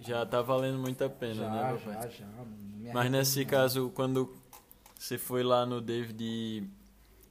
já 0.01 0.27
tá 0.27 0.43
valendo 0.43 0.79
muito 0.79 1.03
a 1.03 1.09
pena, 1.09 1.35
já, 1.35 1.51
né? 1.51 1.79
Já, 1.79 2.09
já, 2.09 2.27
Mas 2.93 3.11
nesse 3.11 3.45
caso, 3.45 3.91
quando 3.95 4.37
você 4.97 5.17
foi 5.17 5.43
lá 5.43 5.65
no 5.65 5.81
David 5.81 6.23
e, 6.23 6.69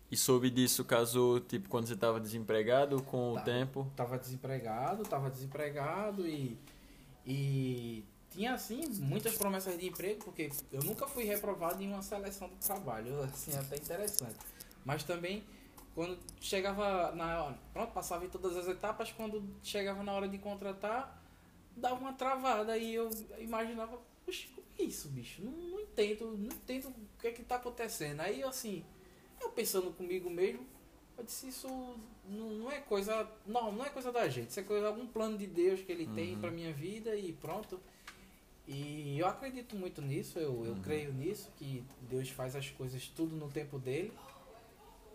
e 0.10 0.18
soube 0.18 0.50
disso, 0.50 0.86
casou, 0.86 1.40
tipo, 1.40 1.68
quando 1.70 1.88
você 1.88 1.94
estava 1.94 2.20
desempregado 2.20 3.02
com 3.04 3.34
tava, 3.34 3.42
o 3.42 3.44
tempo? 3.44 3.92
Tava 3.96 4.18
desempregado, 4.18 5.04
tava 5.04 5.30
desempregado 5.30 6.26
e, 6.26 6.58
e 7.26 8.04
tinha, 8.30 8.54
assim, 8.54 8.82
muitas 9.00 9.38
promessas 9.38 9.78
de 9.78 9.88
emprego, 9.88 10.24
porque 10.24 10.50
eu 10.72 10.84
nunca 10.84 11.06
fui 11.08 11.26
reprovado 11.26 11.84
em 11.84 11.92
uma 11.92 12.02
seleção 12.02 12.48
de 12.48 12.56
trabalho, 12.56 13.22
assim, 13.24 13.58
até 13.58 13.76
interessante. 13.76 14.36
Mas 14.86 15.04
também, 15.04 15.44
quando 15.98 16.16
chegava 16.40 17.12
na... 17.16 17.58
Pronto, 17.74 17.92
passava 17.92 18.24
em 18.24 18.30
todas 18.30 18.56
as 18.56 18.68
etapas, 18.68 19.12
quando 19.12 19.44
chegava 19.64 20.04
na 20.04 20.14
hora 20.14 20.28
de 20.28 20.38
contratar, 20.38 21.20
dava 21.76 21.96
uma 21.96 22.14
travada 22.14 22.78
e 22.78 22.94
eu 22.94 23.10
imaginava, 23.40 24.00
puxa, 24.24 24.48
isso, 24.78 25.10
bicho? 25.10 25.42
Não, 25.42 25.52
não 25.52 25.80
entendo, 25.80 26.38
não 26.38 26.56
entendo 26.56 26.90
o 26.90 27.20
que 27.20 27.30
é 27.30 27.32
que 27.32 27.42
tá 27.42 27.56
acontecendo. 27.56 28.20
Aí, 28.20 28.44
assim, 28.44 28.86
eu 29.42 29.50
pensando 29.50 29.92
comigo 29.92 30.30
mesmo, 30.30 30.68
eu 31.18 31.24
disse, 31.24 31.48
isso 31.48 31.68
não, 32.30 32.52
não 32.52 32.72
é 32.72 32.80
coisa, 32.80 33.28
não, 33.44 33.72
não 33.72 33.84
é 33.84 33.90
coisa 33.90 34.12
da 34.12 34.30
gente, 34.30 34.52
isso 34.52 34.60
é 34.60 34.64
coisa, 34.64 34.86
algum 34.86 35.08
plano 35.08 35.36
de 35.36 35.48
Deus 35.48 35.82
que 35.82 35.92
ele 35.92 36.06
uhum. 36.06 36.14
tem 36.14 36.38
pra 36.38 36.52
minha 36.52 36.72
vida 36.72 37.16
e 37.16 37.34
pronto. 37.34 37.82
E 38.68 39.18
eu 39.18 39.26
acredito 39.26 39.76
muito 39.76 40.00
nisso, 40.04 40.38
eu, 40.38 40.64
eu 40.64 40.74
uhum. 40.74 40.82
creio 40.84 41.12
nisso, 41.12 41.52
que 41.58 41.84
Deus 42.02 42.30
faz 42.30 42.56
as 42.56 42.70
coisas 42.70 43.08
tudo 43.08 43.36
no 43.36 43.50
tempo 43.50 43.80
dele. 43.80 44.14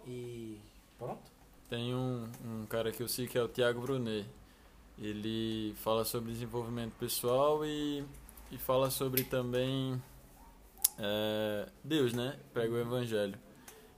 E 0.05 0.59
pronto. 1.03 1.33
Tem 1.69 1.95
um, 1.95 2.29
um 2.45 2.67
cara 2.67 2.93
que 2.93 3.03
eu 3.03 3.09
sei 3.09 3.27
que 3.27 3.37
é 3.37 3.43
o 3.43 3.49
Tiago 3.49 3.81
Brunet. 3.81 4.27
Ele 4.99 5.75
fala 5.77 6.05
sobre 6.05 6.33
desenvolvimento 6.33 6.93
pessoal 6.93 7.65
e 7.65 8.05
e 8.53 8.59
fala 8.59 8.91
sobre 8.91 9.25
também 9.25 10.01
é, 10.99 11.67
Deus, 11.83 12.13
né? 12.13 12.39
Prega 12.53 12.75
o 12.75 12.79
Evangelho. 12.79 13.39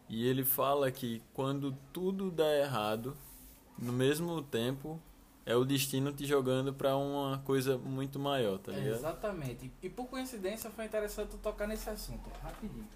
E 0.09 0.27
ele 0.29 0.45
fala 0.45 0.91
que 0.93 1.21
quando 1.35 1.77
tudo 1.93 2.31
dá 2.31 2.57
errado, 2.57 3.17
no 3.77 3.93
mesmo 3.93 4.41
tempo, 4.43 5.01
é 5.45 5.57
o 5.57 5.65
destino 5.65 6.13
te 6.13 6.25
jogando 6.25 6.73
para 6.73 6.97
uma 6.97 7.39
coisa 7.39 7.77
muito 7.77 8.19
maior, 8.21 8.59
tá 8.59 8.71
ligado? 8.71 8.93
É, 8.93 8.97
exatamente. 8.97 9.73
E 9.83 9.91
por 9.91 10.07
coincidência 10.07 10.71
foi 10.71 10.85
interessante 10.85 11.37
tocar 11.39 11.67
nesse 11.67 11.91
assunto, 11.91 12.31
rapidinho. 12.41 12.87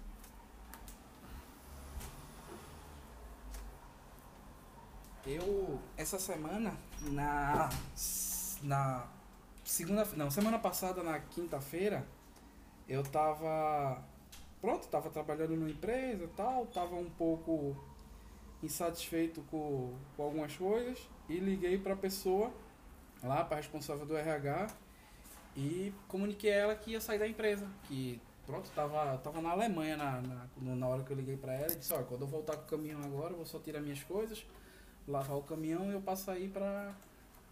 Eu, 5.25 5.79
essa 5.97 6.17
semana, 6.17 6.73
na, 7.01 7.69
na 8.63 9.07
segunda, 9.63 10.05
não, 10.15 10.31
semana 10.31 10.57
passada 10.57 11.03
na 11.03 11.19
quinta-feira, 11.19 12.05
eu 12.87 13.03
tava 13.03 14.03
pronto, 14.61 14.87
tava 14.87 15.09
trabalhando 15.09 15.55
numa 15.55 15.69
empresa, 15.69 16.29
tal, 16.35 16.65
tava 16.67 16.95
um 16.95 17.09
pouco 17.09 17.75
insatisfeito 18.61 19.41
com, 19.49 19.93
com 20.15 20.23
algumas 20.23 20.55
coisas 20.55 20.99
e 21.29 21.37
liguei 21.37 21.77
para 21.77 21.93
a 21.93 21.97
pessoa 21.97 22.51
lá, 23.23 23.43
para 23.43 23.57
responsável 23.57 24.05
do 24.05 24.17
RH 24.17 24.67
e 25.55 25.93
comuniquei 26.07 26.51
a 26.51 26.55
ela 26.55 26.75
que 26.75 26.91
ia 26.91 27.01
sair 27.01 27.19
da 27.19 27.27
empresa, 27.27 27.67
que 27.83 28.21
pronto, 28.45 28.69
tava, 28.71 29.17
tava 29.19 29.41
na 29.41 29.51
Alemanha 29.51 29.95
na, 29.95 30.21
na, 30.21 30.75
na 30.75 30.87
hora 30.87 31.03
que 31.03 31.11
eu 31.11 31.17
liguei 31.17 31.37
para 31.37 31.53
ela 31.53 31.71
e 31.71 31.75
disse, 31.75 31.93
olha, 31.93 32.03
quando 32.03 32.21
eu 32.21 32.27
voltar 32.27 32.57
com 32.57 32.63
o 32.63 32.67
caminhão 32.67 33.01
agora, 33.03 33.31
eu 33.31 33.37
vou 33.37 33.45
só 33.45 33.59
tirar 33.59 33.79
minhas 33.79 34.03
coisas, 34.03 34.45
lavar 35.09 35.37
o 35.37 35.43
caminhão 35.43 35.89
e 35.89 35.93
eu 35.93 36.01
passo 36.01 36.29
aí 36.29 36.47
para 36.47 36.93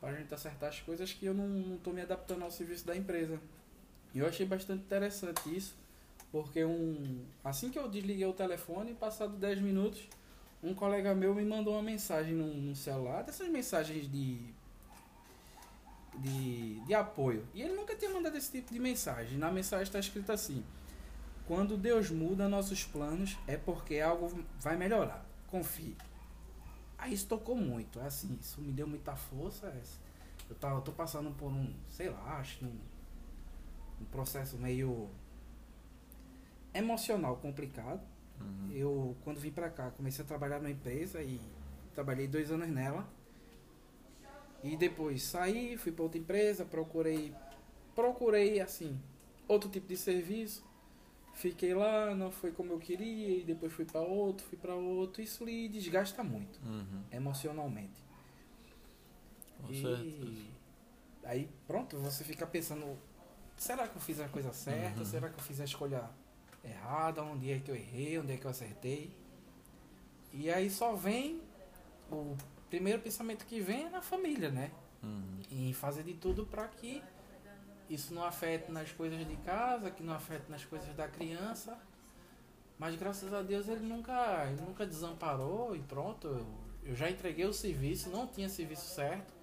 a 0.01 0.13
gente 0.13 0.33
acertar 0.33 0.69
as 0.69 0.79
coisas 0.79 1.11
que 1.11 1.25
eu 1.25 1.33
não 1.33 1.75
estou 1.75 1.91
me 1.91 2.01
adaptando 2.01 2.43
ao 2.43 2.51
serviço 2.51 2.85
da 2.85 2.95
empresa. 2.95 3.39
E 4.13 4.19
eu 4.19 4.27
achei 4.27 4.45
bastante 4.45 4.83
interessante 4.83 5.55
isso, 5.55 5.75
porque 6.31 6.63
um 6.63 7.25
assim 7.43 7.69
que 7.69 7.79
eu 7.79 7.89
desliguei 7.89 8.25
o 8.25 8.33
telefone, 8.33 8.93
passado 8.93 9.35
10 9.35 9.59
minutos, 9.59 10.07
um 10.63 10.73
colega 10.73 11.13
meu 11.13 11.33
me 11.33 11.43
mandou 11.43 11.73
uma 11.73 11.83
mensagem 11.83 12.33
no, 12.33 12.47
no 12.47 12.75
celular, 12.75 13.23
dessas 13.23 13.47
mensagens 13.49 14.09
de, 14.09 14.39
de, 16.15 16.79
de 16.81 16.93
apoio. 16.93 17.45
E 17.53 17.61
ele 17.61 17.73
nunca 17.73 17.95
tinha 17.95 18.11
mandado 18.11 18.37
esse 18.37 18.51
tipo 18.51 18.71
de 18.71 18.79
mensagem. 18.79 19.37
Na 19.37 19.51
mensagem 19.51 19.83
está 19.83 19.99
escrito 19.99 20.31
assim: 20.31 20.63
Quando 21.47 21.77
Deus 21.77 22.09
muda 22.09 22.47
nossos 22.47 22.83
planos, 22.83 23.37
é 23.47 23.57
porque 23.57 23.99
algo 23.99 24.43
vai 24.59 24.77
melhorar. 24.77 25.25
Confie. 25.47 25.95
Aí 26.97 27.13
isso 27.13 27.27
tocou 27.27 27.55
muito, 27.55 27.99
é 27.99 28.07
assim, 28.07 28.37
isso 28.41 28.59
me 28.59 28.71
deu 28.71 28.87
muita 28.87 29.15
força. 29.15 29.67
É 29.67 29.81
eu, 30.49 30.55
tava, 30.55 30.75
eu 30.75 30.81
tô 30.81 30.91
passando 30.91 31.31
por 31.31 31.51
um, 31.51 31.73
sei 31.89 32.09
lá, 32.09 32.39
acho 32.39 32.65
um, 32.65 32.79
um 34.01 34.05
processo 34.05 34.57
meio 34.57 35.09
emocional 36.73 37.37
complicado. 37.37 38.01
Uhum. 38.39 38.71
Eu, 38.71 39.17
quando 39.23 39.39
vim 39.39 39.51
pra 39.51 39.69
cá, 39.69 39.91
comecei 39.91 40.23
a 40.23 40.27
trabalhar 40.27 40.59
numa 40.59 40.71
empresa 40.71 41.21
e 41.21 41.39
trabalhei 41.93 42.27
dois 42.27 42.51
anos 42.51 42.67
nela. 42.69 43.07
E 44.63 44.75
depois 44.75 45.23
saí, 45.23 45.77
fui 45.77 45.91
para 45.91 46.03
outra 46.03 46.19
empresa, 46.19 46.65
procurei, 46.65 47.33
procurei 47.95 48.59
assim, 48.59 48.99
outro 49.47 49.69
tipo 49.69 49.87
de 49.87 49.97
serviço. 49.97 50.66
Fiquei 51.37 51.71
lá, 51.75 52.15
não 52.15 52.31
foi 52.31 52.51
como 52.51 52.73
eu 52.73 52.79
queria, 52.79 53.37
e 53.37 53.43
depois 53.43 53.71
fui 53.71 53.85
para 53.85 54.01
outro, 54.01 54.43
fui 54.47 54.57
para 54.57 54.73
outro. 54.73 55.21
Isso 55.21 55.45
lhe 55.45 55.69
desgasta 55.69 56.23
muito, 56.23 56.59
Uhum. 56.65 57.03
emocionalmente. 57.11 58.03
Com 59.61 59.71
e 59.71 59.81
certeza. 59.83 60.41
aí, 61.23 61.47
pronto, 61.67 61.95
você 61.99 62.23
fica 62.23 62.47
pensando: 62.47 62.97
será 63.55 63.87
que 63.87 63.95
eu 63.95 64.01
fiz 64.01 64.19
a 64.19 64.27
coisa 64.27 64.51
certa? 64.51 64.99
Uhum. 65.01 65.05
Será 65.05 65.29
que 65.29 65.35
eu 65.39 65.43
fiz 65.43 65.61
a 65.61 65.65
escolha 65.65 66.09
errada? 66.63 67.21
Onde 67.23 67.51
é 67.51 67.59
que 67.59 67.69
eu 67.69 67.75
errei? 67.75 68.17
Onde 68.17 68.33
é 68.33 68.37
que 68.37 68.45
eu 68.45 68.49
acertei? 68.51 69.11
E 70.33 70.49
aí 70.49 70.71
só 70.71 70.95
vem 70.95 71.39
o 72.11 72.35
primeiro 72.67 72.99
pensamento 72.99 73.45
que 73.45 73.61
vem 73.61 73.85
é 73.85 73.89
na 73.91 74.01
família, 74.01 74.49
né? 74.49 74.71
Uhum. 75.03 75.39
E 75.51 75.71
fazer 75.75 76.01
de 76.03 76.15
tudo 76.15 76.47
para 76.47 76.67
que 76.67 77.03
isso 77.89 78.13
não 78.13 78.23
afete 78.23 78.71
nas 78.71 78.91
coisas 78.91 79.25
de 79.27 79.35
casa, 79.37 79.89
que 79.91 80.03
não 80.03 80.13
afete 80.13 80.49
nas 80.49 80.63
coisas 80.65 80.93
da 80.95 81.07
criança. 81.07 81.77
Mas 82.79 82.95
graças 82.95 83.33
a 83.33 83.41
Deus 83.41 83.67
ele 83.67 83.85
nunca, 83.87 84.45
ele 84.45 84.61
nunca 84.61 84.85
desamparou 84.85 85.75
e 85.75 85.79
pronto. 85.79 86.27
Eu, 86.27 86.45
eu 86.83 86.95
já 86.95 87.09
entreguei 87.09 87.45
o 87.45 87.53
serviço, 87.53 88.09
não 88.09 88.27
tinha 88.27 88.47
serviço 88.49 88.93
certo. 88.93 89.33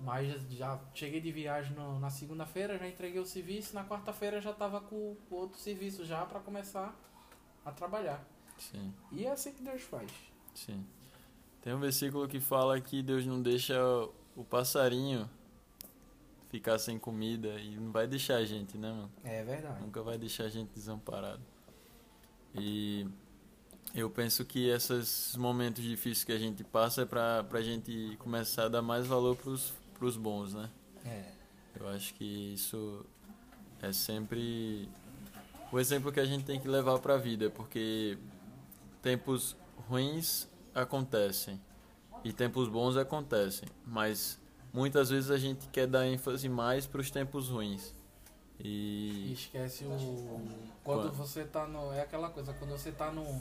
Mas 0.00 0.42
já 0.50 0.80
cheguei 0.94 1.20
de 1.20 1.30
viagem 1.30 1.74
no- 1.76 1.98
na 2.00 2.10
segunda-feira, 2.10 2.76
já 2.76 2.88
entreguei 2.88 3.20
o 3.20 3.26
serviço, 3.26 3.74
na 3.74 3.84
quarta-feira 3.84 4.40
já 4.40 4.50
estava 4.50 4.80
com 4.80 5.16
o 5.30 5.34
outro 5.34 5.58
serviço 5.58 6.04
já 6.04 6.24
para 6.26 6.40
começar 6.40 6.94
a 7.64 7.70
trabalhar. 7.70 8.24
Sim, 8.58 8.92
E 9.12 9.24
é 9.24 9.30
assim 9.30 9.52
que 9.52 9.62
Deus 9.62 9.82
faz. 9.82 10.10
sim. 10.54 10.84
Tem 11.60 11.72
um 11.72 11.78
versículo 11.78 12.26
que 12.26 12.40
fala 12.40 12.80
que 12.80 13.00
Deus 13.04 13.24
não 13.24 13.40
deixa 13.40 13.76
o 14.34 14.42
passarinho 14.42 15.30
ficar 16.52 16.78
sem 16.78 16.98
comida 16.98 17.48
e 17.58 17.76
não 17.76 17.90
vai 17.90 18.06
deixar 18.06 18.36
a 18.36 18.44
gente, 18.44 18.76
né, 18.76 18.90
mano? 18.90 19.10
É 19.24 19.42
verdade. 19.42 19.80
Nunca 19.80 20.02
vai 20.02 20.18
deixar 20.18 20.44
a 20.44 20.48
gente 20.50 20.68
desamparado. 20.74 21.40
E 22.54 23.08
eu 23.94 24.10
penso 24.10 24.44
que 24.44 24.68
esses 24.68 25.34
momentos 25.34 25.82
difíceis 25.82 26.24
que 26.24 26.32
a 26.32 26.38
gente 26.38 26.62
passa 26.62 27.02
é 27.02 27.04
pra, 27.06 27.42
pra 27.44 27.62
gente 27.62 28.16
começar 28.18 28.64
a 28.64 28.68
dar 28.68 28.82
mais 28.82 29.06
valor 29.06 29.34
pros, 29.34 29.72
pros 29.94 30.18
bons, 30.18 30.52
né? 30.52 30.68
É. 31.06 31.32
Eu 31.80 31.88
acho 31.88 32.12
que 32.14 32.52
isso 32.52 33.02
é 33.80 33.90
sempre 33.90 34.90
o 35.72 35.80
exemplo 35.80 36.12
que 36.12 36.20
a 36.20 36.26
gente 36.26 36.44
tem 36.44 36.60
que 36.60 36.68
levar 36.68 36.98
pra 36.98 37.16
vida, 37.16 37.48
porque 37.48 38.18
tempos 39.00 39.56
ruins 39.88 40.46
acontecem 40.74 41.58
e 42.22 42.30
tempos 42.30 42.68
bons 42.68 42.98
acontecem, 42.98 43.66
mas 43.86 44.38
muitas 44.72 45.10
vezes 45.10 45.30
a 45.30 45.38
gente 45.38 45.66
quer 45.68 45.86
dar 45.86 46.06
ênfase 46.06 46.48
mais 46.48 46.86
pros 46.86 47.10
tempos 47.10 47.48
ruins. 47.48 47.94
E 48.58 49.28
E 49.28 49.32
esquece 49.32 49.84
o. 49.84 49.88
Quando 50.84 51.02
Quando? 51.02 51.12
você 51.12 51.44
tá 51.44 51.66
no. 51.66 51.92
É 51.92 52.02
aquela 52.02 52.30
coisa, 52.30 52.52
quando 52.54 52.70
você 52.70 52.92
tá 52.92 53.10
no. 53.10 53.40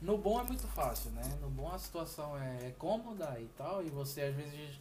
No 0.00 0.16
bom 0.16 0.40
é 0.40 0.44
muito 0.44 0.66
fácil, 0.68 1.10
né? 1.10 1.22
No 1.42 1.50
bom 1.50 1.70
a 1.70 1.78
situação 1.78 2.36
é 2.38 2.72
cômoda 2.78 3.38
e 3.38 3.46
tal, 3.56 3.84
e 3.84 3.90
você 3.90 4.22
às 4.22 4.34
vezes. 4.34 4.78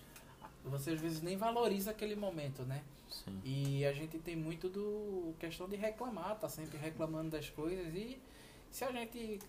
Você 0.66 0.92
às 0.92 1.00
vezes 1.00 1.22
nem 1.22 1.38
valoriza 1.38 1.92
aquele 1.92 2.16
momento, 2.16 2.64
né? 2.64 2.84
sim. 3.10 3.42
E 3.44 3.86
a 3.86 3.94
gente 3.94 4.18
tem 4.20 4.36
muito 4.36 4.70
do 4.70 5.34
questão 5.40 5.68
de 5.68 5.76
reclamar, 5.76 6.38
tá 6.38 6.48
sempre 6.48 6.78
reclamando 6.78 7.32
das 7.32 7.50
coisas 7.50 7.94
e 7.96 8.22
se 8.70 8.84
a 8.84 8.92
gente 8.92 9.40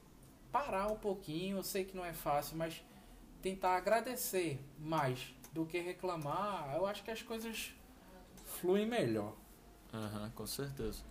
parar 0.50 0.86
um 0.90 0.96
pouquinho, 0.96 1.58
eu 1.58 1.62
sei 1.62 1.84
que 1.84 1.96
não 1.96 2.04
é 2.04 2.12
fácil, 2.12 2.56
mas 2.56 2.82
tentar 3.42 3.76
agradecer 3.76 4.58
mais 4.78 5.34
do 5.52 5.66
que 5.66 5.80
reclamar, 5.80 6.74
eu 6.76 6.86
acho 6.86 7.02
que 7.02 7.10
as 7.10 7.22
coisas 7.22 7.72
fluem 8.44 8.86
melhor. 8.86 9.34
Aham, 9.92 10.30
com 10.34 10.46
certeza. 10.46 11.02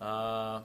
Ah, 0.00 0.62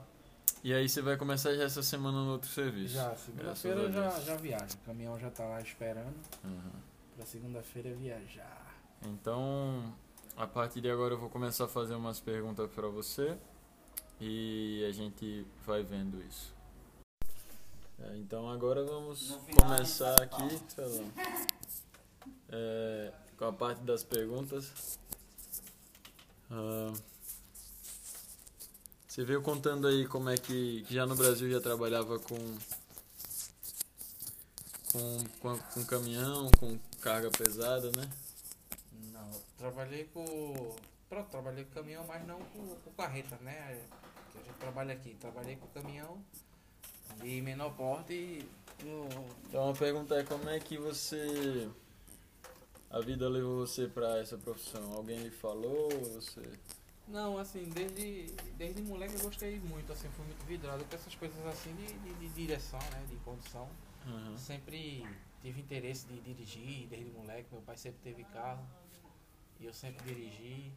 e 0.64 0.74
aí 0.74 0.88
você 0.88 1.02
vai 1.02 1.18
começar 1.18 1.54
já 1.54 1.64
essa 1.64 1.84
semana 1.84 2.24
no 2.24 2.32
outro 2.32 2.50
serviço? 2.50 2.96
Já, 2.96 3.16
segunda-feira 3.16 3.80
eu 3.82 3.92
já, 3.92 4.10
já 4.22 4.36
viajo. 4.36 4.76
O 4.76 4.86
caminhão 4.86 5.20
já 5.20 5.30
tá 5.30 5.46
lá 5.46 5.62
esperando 5.62 6.16
Aham. 6.44 6.72
pra 7.16 7.26
segunda-feira 7.26 7.94
viajar. 7.94 8.76
Então, 9.04 9.94
a 10.36 10.48
partir 10.48 10.82
de 10.82 10.90
agora 10.90 11.14
eu 11.14 11.20
vou 11.20 11.30
começar 11.30 11.66
a 11.66 11.68
fazer 11.68 11.94
umas 11.96 12.20
perguntas 12.20 12.70
para 12.72 12.88
você 12.88 13.38
e 14.20 14.84
a 14.90 14.92
gente 14.92 15.46
vai 15.66 15.84
vendo 15.84 16.20
isso. 16.24 16.56
É, 18.00 18.18
então 18.18 18.50
agora 18.50 18.84
vamos 18.84 19.38
começar 19.58 20.16
aqui, 20.22 20.60
Felão, 20.76 21.12
é, 22.50 23.12
com 23.38 23.46
a 23.46 23.54
parte 23.54 23.82
das 23.84 24.04
perguntas. 24.04 24.98
Ah, 26.52 26.94
você 29.08 29.24
veio 29.24 29.42
contando 29.42 29.88
aí 29.88 30.06
como 30.08 30.30
é 30.30 30.38
que, 30.38 30.84
que 30.84 30.94
já 30.94 31.06
no 31.06 31.16
Brasil 31.16 31.50
já 31.50 31.62
trabalhava 31.62 32.20
com 32.20 32.36
com, 34.92 35.24
com, 35.42 35.58
com 35.58 35.86
caminhão, 35.86 36.50
com 36.60 36.78
carga 37.02 37.30
pesada, 37.32 37.92
né? 37.98 38.10
Não, 39.12 39.32
trabalhei 39.58 40.06
com. 40.06 40.76
Pronto, 41.10 41.30
trabalhei 41.30 41.66
com 41.66 41.72
caminhão, 41.72 42.06
mas 42.08 42.26
não 42.26 42.40
com, 42.40 42.76
com 42.76 42.92
carreta, 42.92 43.38
né? 43.42 43.80
Que 44.32 44.40
a 44.40 44.44
gente 44.44 44.58
trabalha 44.58 44.94
aqui. 44.94 45.16
Trabalhei 45.20 45.56
com 45.58 45.68
caminhão 45.68 46.24
de 47.22 47.42
menor 47.42 47.72
porte 47.76 48.14
e. 48.14 48.50
no- 48.84 49.08
Então 49.48 49.70
a 49.70 49.74
pergunta 49.74 50.16
é 50.16 50.24
como 50.24 50.50
é 50.50 50.60
que 50.60 50.78
você 50.78 51.70
a 52.90 53.00
vida 53.00 53.28
levou 53.28 53.66
você 53.66 53.88
pra 53.88 54.20
essa 54.20 54.38
profissão? 54.38 54.94
Alguém 54.94 55.20
lhe 55.20 55.32
falou? 55.32 55.90
Você 56.14 56.42
Não, 57.08 57.38
assim, 57.38 57.64
desde, 57.70 58.28
desde 58.58 58.82
moleque 58.82 59.16
eu 59.16 59.22
gostei 59.22 59.60
muito, 59.60 59.92
assim, 59.92 60.08
fui 60.10 60.26
muito 60.26 60.46
vidrado 60.46 60.84
com 60.86 60.96
essas 60.96 61.16
coisas 61.16 61.46
assim 61.48 61.74
de, 61.76 61.88
de, 61.88 62.14
de 62.14 62.30
direção, 62.30 62.80
né? 62.92 63.06
De 63.10 63.16
condução. 63.18 63.70
Aham. 64.08 64.38
Sempre 64.38 65.06
tive 65.42 65.62
interesse 65.62 66.08
de 66.08 66.20
dirigir, 66.22 66.88
desde 66.88 67.12
moleque. 67.12 67.48
Meu 67.52 67.62
pai 67.62 67.78
sempre 67.78 68.00
teve 68.04 68.24
carro 68.26 68.66
e 69.60 69.66
eu 69.66 69.74
sempre 69.74 70.04
dirigi. 70.06 70.72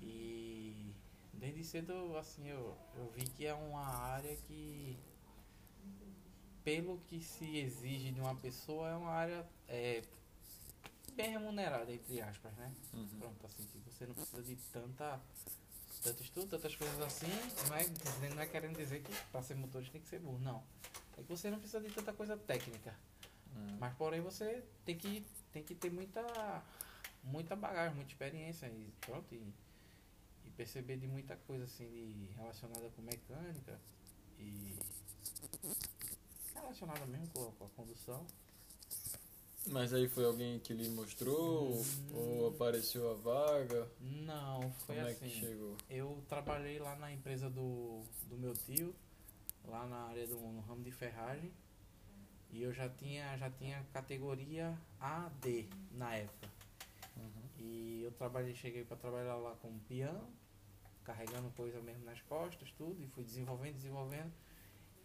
E 0.00 0.92
desde 1.32 1.64
cedo, 1.64 2.16
assim, 2.16 2.48
eu, 2.48 2.76
eu 2.96 3.10
vi 3.14 3.24
que 3.24 3.46
é 3.46 3.54
uma 3.54 3.86
área 3.86 4.36
que, 4.46 4.98
pelo 6.64 6.98
que 7.06 7.20
se 7.20 7.58
exige 7.58 8.12
de 8.12 8.20
uma 8.20 8.34
pessoa, 8.34 8.88
é 8.88 8.96
uma 8.96 9.10
área 9.10 9.46
é, 9.68 10.02
bem 11.16 11.30
remunerada, 11.30 11.90
entre 11.92 12.20
aspas, 12.20 12.52
né? 12.56 12.72
Uhum. 12.92 13.08
Pronto, 13.18 13.46
assim, 13.46 13.64
que 13.66 13.78
você 13.78 14.06
não 14.06 14.14
precisa 14.14 14.42
de 14.42 14.56
tanta, 14.72 15.18
tanto 16.02 16.22
estudo, 16.22 16.48
tantas 16.48 16.76
coisas 16.76 17.00
assim, 17.00 17.26
não 17.68 17.76
é, 17.76 17.84
dizendo- 17.84 18.34
não 18.34 18.42
é 18.42 18.46
querendo 18.46 18.76
dizer 18.76 19.02
que 19.02 19.12
para 19.32 19.42
ser 19.42 19.54
motorista 19.54 19.92
tem 19.92 20.02
que 20.02 20.08
ser 20.08 20.20
burro, 20.20 20.38
não. 20.38 20.62
É 21.16 21.22
que 21.22 21.28
você 21.28 21.50
não 21.50 21.58
precisa 21.58 21.80
de 21.80 21.92
tanta 21.92 22.12
coisa 22.12 22.36
técnica. 22.36 22.94
Uhum. 23.54 23.78
Mas 23.80 23.94
porém 23.96 24.20
você 24.20 24.62
tem 24.84 24.96
que, 24.96 25.24
tem 25.52 25.62
que 25.62 25.74
ter 25.74 25.90
muita, 25.90 26.22
muita 27.24 27.56
bagagem, 27.56 27.96
muita 27.96 28.10
experiência 28.10 28.66
e 28.66 28.92
pronto, 29.00 29.34
e, 29.34 29.54
e 30.44 30.50
perceber 30.50 30.98
de 30.98 31.08
muita 31.08 31.34
coisa 31.36 31.64
assim 31.64 31.88
de, 31.88 32.30
relacionada 32.36 32.90
com 32.90 33.00
mecânica 33.00 33.80
e 34.38 34.78
relacionada 36.54 37.06
mesmo 37.06 37.28
com 37.28 37.48
a, 37.48 37.52
com 37.52 37.64
a 37.64 37.68
condução. 37.70 38.26
Mas 39.68 39.92
aí 39.92 40.08
foi 40.08 40.24
alguém 40.24 40.58
que 40.60 40.72
lhe 40.72 40.88
mostrou 40.90 41.72
Hum. 41.74 41.84
ou 42.14 42.48
apareceu 42.48 43.10
a 43.10 43.14
vaga? 43.14 43.88
Não, 44.00 44.70
foi 44.86 44.94
como 44.96 45.08
é 45.08 45.10
assim. 45.10 45.28
que 45.28 45.40
chegou? 45.40 45.76
Eu 45.90 46.22
trabalhei 46.28 46.78
lá 46.78 46.94
na 46.96 47.12
empresa 47.12 47.50
do, 47.50 48.02
do 48.28 48.36
meu 48.36 48.54
tio, 48.54 48.94
lá 49.64 49.86
na 49.86 49.96
área 50.06 50.26
do 50.26 50.36
no 50.36 50.60
ramo 50.60 50.82
de 50.84 50.92
ferragem. 50.92 51.52
E 52.50 52.62
eu 52.62 52.72
já 52.72 52.88
tinha, 52.88 53.36
já 53.36 53.50
tinha 53.50 53.84
categoria 53.92 54.78
AD 55.00 55.68
na 55.90 56.14
época. 56.14 56.48
Uhum. 57.16 57.48
E 57.58 58.02
eu 58.04 58.12
trabalhei, 58.12 58.54
cheguei 58.54 58.84
para 58.84 58.96
trabalhar 58.96 59.34
lá 59.36 59.56
como 59.60 59.80
peão, 59.80 60.28
carregando 61.04 61.50
coisa 61.50 61.80
mesmo 61.82 62.04
nas 62.04 62.20
costas, 62.22 62.70
tudo, 62.78 63.02
e 63.02 63.08
fui 63.08 63.24
desenvolvendo, 63.24 63.74
desenvolvendo. 63.74 64.32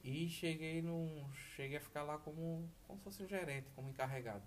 E 0.04 0.30
cheguei 0.30 0.82
num. 0.82 1.30
Cheguei 1.56 1.78
a 1.78 1.82
ficar 1.82 2.04
lá 2.04 2.18
como, 2.18 2.68
como 2.88 3.00
se 3.00 3.04
fosse 3.04 3.24
um 3.24 3.28
gerente, 3.28 3.70
como 3.76 3.90
encarregado. 3.90 4.44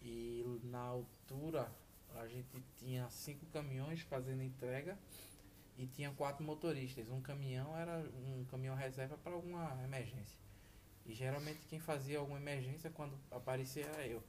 E 0.00 0.60
na 0.64 0.80
altura 0.80 1.70
a 2.14 2.26
gente 2.26 2.62
tinha 2.76 3.08
cinco 3.10 3.44
caminhões 3.46 4.00
fazendo 4.00 4.42
entrega 4.42 4.98
e 5.76 5.86
tinha 5.86 6.10
quatro 6.12 6.44
motoristas. 6.44 7.08
Um 7.08 7.20
caminhão 7.20 7.76
era 7.76 7.98
um 8.14 8.44
caminhão 8.46 8.74
reserva 8.74 9.16
para 9.18 9.32
alguma 9.32 9.78
emergência. 9.84 10.38
E 11.04 11.14
geralmente 11.14 11.60
quem 11.68 11.78
fazia 11.78 12.18
alguma 12.18 12.38
emergência 12.38 12.90
quando 12.90 13.18
aparecia 13.30 13.84
era 13.86 14.06
eu. 14.06 14.22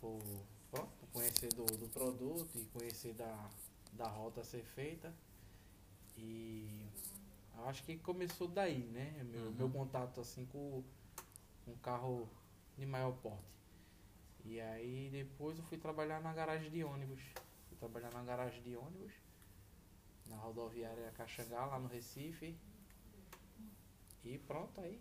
Por, 0.00 0.20
por 0.70 0.88
conhecer 1.12 1.48
do, 1.54 1.64
do 1.64 1.88
produto 1.88 2.58
e 2.58 2.64
conhecer 2.66 3.14
da, 3.14 3.50
da 3.92 4.06
rota 4.08 4.40
a 4.40 4.44
ser 4.44 4.64
feita. 4.64 5.12
E 6.16 6.86
acho 7.66 7.82
que 7.84 7.96
começou 7.98 8.48
daí, 8.48 8.84
né? 8.88 9.22
Meu, 9.24 9.46
Uhum. 9.46 9.52
meu 9.52 9.70
contato 9.70 10.20
assim 10.20 10.46
com 10.46 10.82
um 11.66 11.74
carro 11.76 12.28
de 12.76 12.86
maior 12.86 13.12
porte. 13.18 13.44
E 14.44 14.60
aí 14.60 15.08
depois 15.10 15.58
eu 15.58 15.64
fui 15.64 15.78
trabalhar 15.78 16.20
na 16.20 16.32
garagem 16.32 16.70
de 16.70 16.82
ônibus. 16.82 17.20
Fui 17.68 17.76
trabalhar 17.78 18.12
na 18.12 18.22
garagem 18.22 18.62
de 18.62 18.76
ônibus 18.76 19.12
na 20.26 20.36
rodoviária 20.36 21.10
Caxangá, 21.12 21.66
lá 21.66 21.78
no 21.78 21.88
Recife. 21.88 22.56
E 24.24 24.38
pronto, 24.38 24.80
aí 24.80 25.00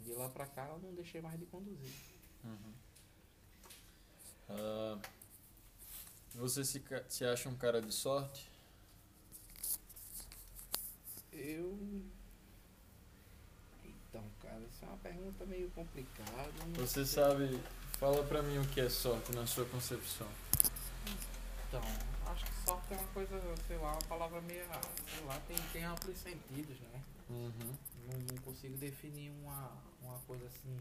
de 0.00 0.12
lá 0.12 0.28
pra 0.28 0.46
cá 0.46 0.68
eu 0.68 0.78
não 0.78 0.94
deixei 0.94 1.20
mais 1.20 1.38
de 1.38 1.46
conduzir. 1.46 1.92
Uhum. 2.44 2.72
Uh, 4.48 5.00
você 6.34 6.64
se, 6.64 6.82
se 7.08 7.24
acha 7.24 7.48
um 7.48 7.56
cara 7.56 7.80
de 7.82 7.92
sorte? 7.92 8.48
Eu. 11.36 11.78
Então, 13.84 14.24
cara, 14.42 14.60
isso 14.72 14.84
é 14.84 14.88
uma 14.88 14.96
pergunta 14.98 15.44
meio 15.44 15.70
complicada. 15.70 16.50
Você 16.76 17.04
sei. 17.04 17.22
sabe, 17.22 17.60
fala 17.98 18.22
pra 18.24 18.42
mim 18.42 18.58
o 18.58 18.66
que 18.68 18.80
é 18.80 18.88
sorte 18.88 19.32
na 19.34 19.46
sua 19.46 19.66
concepção. 19.66 20.28
Então, 21.68 21.82
acho 22.26 22.44
que 22.44 22.52
sorte 22.64 22.94
é 22.94 22.96
uma 22.96 23.08
coisa, 23.08 23.40
sei 23.66 23.76
lá, 23.76 23.92
uma 23.92 24.02
palavra 24.08 24.40
meio. 24.40 24.64
sei 25.14 25.24
lá, 25.26 25.38
tem, 25.46 25.56
tem 25.72 25.84
amplos 25.84 26.16
sentidos, 26.16 26.80
né? 26.80 27.02
Uhum. 27.28 27.52
Não, 28.08 28.18
não, 28.18 28.42
consigo 28.42 28.76
definir 28.78 29.30
uma, 29.42 29.72
uma 30.02 30.18
coisa 30.26 30.46
assim 30.46 30.80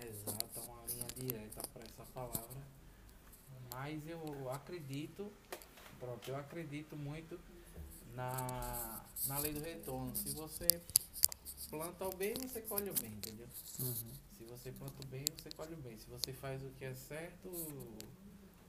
exata, 0.00 0.60
uma 0.60 0.82
linha 0.88 1.06
direta 1.16 1.62
para 1.72 1.82
essa 1.82 2.04
palavra. 2.12 2.62
Mas 3.70 4.00
eu 4.06 4.50
acredito, 4.50 5.30
pronto, 5.98 6.28
eu 6.28 6.36
acredito 6.36 6.96
muito 6.96 7.38
na, 8.14 9.04
na 9.26 9.38
lei 9.38 9.52
do 9.52 9.60
retorno. 9.60 10.14
Se 10.16 10.30
você 10.30 10.66
planta 11.70 12.06
o 12.06 12.16
bem, 12.16 12.34
você 12.34 12.60
colhe 12.62 12.90
o 12.90 12.94
bem, 12.94 13.12
entendeu? 13.12 13.48
Uhum. 13.80 13.94
Se 14.36 14.44
você 14.44 14.70
planta 14.72 15.02
o 15.02 15.06
bem, 15.06 15.24
você 15.36 15.50
colhe 15.50 15.74
o 15.74 15.78
bem. 15.78 15.98
Se 15.98 16.06
você 16.08 16.32
faz 16.32 16.62
o 16.62 16.70
que 16.70 16.84
é 16.84 16.94
certo, 16.94 17.50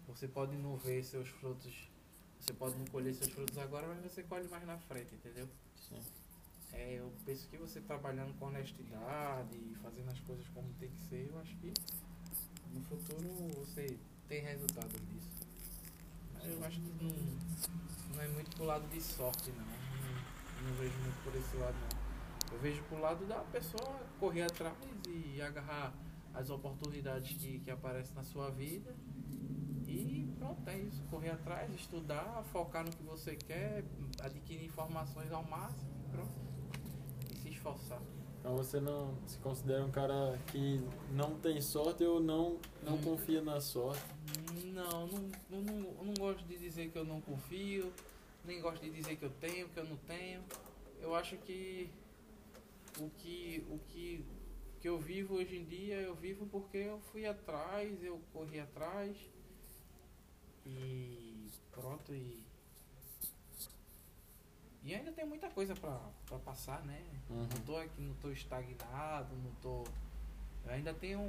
você 0.07 0.27
pode 0.27 0.55
não 0.57 0.77
ver 0.77 1.03
seus 1.03 1.27
frutos, 1.27 1.89
você 2.39 2.53
pode 2.53 2.77
não 2.77 2.85
colher 2.85 3.13
seus 3.13 3.31
frutos 3.31 3.57
agora, 3.57 3.87
mas 3.87 4.03
você 4.03 4.23
colhe 4.23 4.47
mais 4.47 4.65
na 4.65 4.77
frente, 4.77 5.15
entendeu? 5.15 5.47
Sim. 5.77 6.01
É, 6.71 6.93
eu 6.93 7.11
penso 7.25 7.47
que 7.47 7.57
você 7.57 7.79
trabalhando 7.81 8.33
com 8.39 8.45
honestidade 8.47 9.55
e 9.55 9.75
fazendo 9.81 10.09
as 10.09 10.19
coisas 10.21 10.47
como 10.49 10.67
tem 10.79 10.89
que 10.89 11.01
ser, 11.09 11.29
eu 11.29 11.39
acho 11.39 11.55
que 11.57 11.71
no 12.73 12.81
futuro 12.81 13.29
você 13.55 13.97
tem 14.27 14.41
resultados 14.41 14.99
disso. 15.07 15.42
Eu 16.45 16.63
acho 16.65 16.79
que 16.79 17.03
não, 17.03 18.15
não 18.15 18.21
é 18.21 18.27
muito 18.29 18.55
pro 18.55 18.65
lado 18.65 18.87
de 18.89 19.01
sorte 19.01 19.51
não. 19.51 19.65
não. 19.65 20.69
Não 20.69 20.75
vejo 20.75 20.97
muito 20.99 21.23
por 21.23 21.35
esse 21.35 21.57
lado 21.57 21.75
não. 21.75 22.53
Eu 22.53 22.59
vejo 22.59 22.83
pro 22.83 22.99
lado 22.99 23.25
da 23.25 23.39
pessoa 23.39 23.99
correr 24.19 24.43
atrás 24.43 24.75
e 25.07 25.41
agarrar 25.41 25.93
as 26.33 26.49
oportunidades 26.49 27.35
que, 27.37 27.59
que 27.59 27.71
aparecem 27.71 28.15
na 28.15 28.23
sua 28.23 28.49
vida. 28.51 28.95
E 29.87 30.31
pronto, 30.37 30.67
é 30.69 30.77
isso. 30.79 31.03
Correr 31.09 31.31
atrás, 31.31 31.73
estudar, 31.73 32.43
focar 32.51 32.83
no 32.83 32.91
que 32.91 33.03
você 33.03 33.35
quer, 33.35 33.83
adquirir 34.21 34.65
informações 34.65 35.31
ao 35.31 35.43
máximo, 35.43 35.91
pronto 36.11 36.43
esforçar. 37.63 38.01
Então 38.39 38.57
você 38.57 38.79
não 38.81 39.13
se 39.25 39.37
considera 39.37 39.85
um 39.85 39.91
cara 39.91 40.37
que 40.47 40.85
não 41.13 41.35
tem 41.35 41.61
sorte 41.61 42.03
ou 42.03 42.19
não, 42.19 42.57
não 42.83 42.95
hum. 42.95 43.01
confia 43.01 43.41
na 43.41 43.61
sorte? 43.61 44.03
Não, 44.65 45.07
não, 45.07 45.31
não, 45.49 45.61
não, 45.61 46.03
não 46.05 46.13
gosto 46.13 46.43
de 46.45 46.57
dizer 46.57 46.89
que 46.91 46.97
eu 46.97 47.05
não 47.05 47.21
confio, 47.21 47.91
nem 48.45 48.61
gosto 48.61 48.81
de 48.81 48.89
dizer 48.91 49.15
que 49.15 49.23
eu 49.23 49.31
tenho, 49.31 49.69
que 49.69 49.79
eu 49.79 49.85
não 49.85 49.97
tenho. 49.97 50.43
Eu 51.01 51.15
acho 51.15 51.35
que 51.37 51.89
o 52.99 53.09
que, 53.09 53.65
o 53.69 53.79
que, 53.89 54.25
que 54.79 54.87
eu 54.87 54.99
vivo 54.99 55.35
hoje 55.35 55.57
em 55.57 55.65
dia, 55.65 55.95
eu 55.95 56.15
vivo 56.15 56.45
porque 56.47 56.77
eu 56.77 56.99
fui 57.11 57.25
atrás, 57.25 58.03
eu 58.03 58.19
corri 58.31 58.59
atrás 58.59 59.15
e 60.65 61.49
pronto, 61.71 62.13
e 62.13 62.43
e 64.85 64.93
ainda 64.93 65.13
tem 65.13 65.25
muita 65.25 65.49
coisa 65.49 65.73
pra, 65.73 65.97
pra 66.25 66.37
passar, 66.39 66.83
né? 66.83 67.01
Uhum. 67.29 67.43
Não 67.43 67.61
tô 67.65 67.77
aqui, 67.77 68.01
não 68.01 68.13
tô 68.15 68.29
estagnado, 68.31 69.33
não 69.35 69.51
tô. 69.61 69.85
Eu 70.65 70.71
ainda 70.71 70.93
tenho 70.93 71.21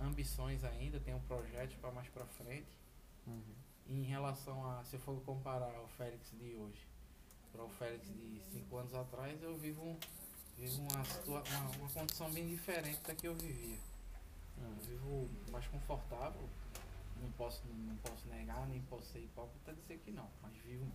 ambições 0.00 0.64
ainda, 0.64 0.98
tenho 1.00 1.20
projetos 1.20 1.76
para 1.76 1.90
mais 1.90 2.08
pra 2.08 2.24
frente. 2.26 2.70
Uhum. 3.26 3.54
Em 3.88 4.02
relação 4.02 4.64
a, 4.70 4.84
se 4.84 4.96
eu 4.96 5.00
for 5.00 5.20
comparar 5.22 5.80
o 5.80 5.88
Félix 5.88 6.30
de 6.38 6.54
hoje 6.54 6.86
para 7.52 7.64
o 7.64 7.68
Félix 7.68 8.06
de 8.06 8.40
cinco 8.52 8.76
anos 8.76 8.94
atrás, 8.94 9.42
eu 9.42 9.56
vivo, 9.58 9.98
vivo 10.56 10.82
uma, 10.82 11.04
situa 11.04 11.42
uma, 11.42 11.70
uma 11.76 11.88
condição 11.90 12.30
bem 12.30 12.46
diferente 12.46 13.00
da 13.00 13.14
que 13.14 13.26
eu 13.26 13.34
vivia. 13.34 13.78
Uhum. 14.58 14.76
Eu 14.76 14.84
vivo 14.84 15.30
mais 15.50 15.66
confortável, 15.66 16.48
não 17.20 17.30
posso, 17.32 17.62
não 17.66 17.96
posso 17.96 18.28
negar, 18.28 18.66
nem 18.68 18.80
posso 18.82 19.06
ser 19.12 19.20
hipócrita 19.20 19.74
dizer 19.74 19.98
que 19.98 20.10
não, 20.10 20.28
mas 20.42 20.56
vivo 20.58 20.86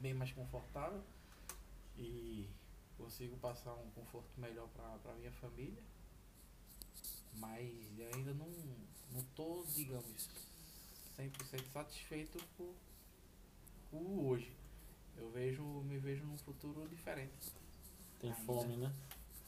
bem 0.00 0.14
mais 0.14 0.32
confortável 0.32 1.02
e 1.96 2.48
consigo 2.96 3.36
passar 3.38 3.72
um 3.74 3.90
conforto 3.90 4.28
melhor 4.38 4.68
para 4.68 5.14
minha 5.14 5.32
família. 5.32 5.82
Mas 7.34 7.70
ainda 8.14 8.34
não, 8.34 8.48
não 9.12 9.22
tô, 9.34 9.64
digamos, 9.74 10.28
100% 11.18 11.64
satisfeito 11.72 12.38
por, 12.56 12.74
por 13.90 14.26
hoje. 14.26 14.52
Eu 15.16 15.30
vejo, 15.30 15.62
me 15.82 15.98
vejo 15.98 16.24
num 16.24 16.38
futuro 16.38 16.88
diferente. 16.88 17.52
Tem 18.18 18.30
ainda, 18.30 18.44
fome, 18.44 18.76
né? 18.76 18.92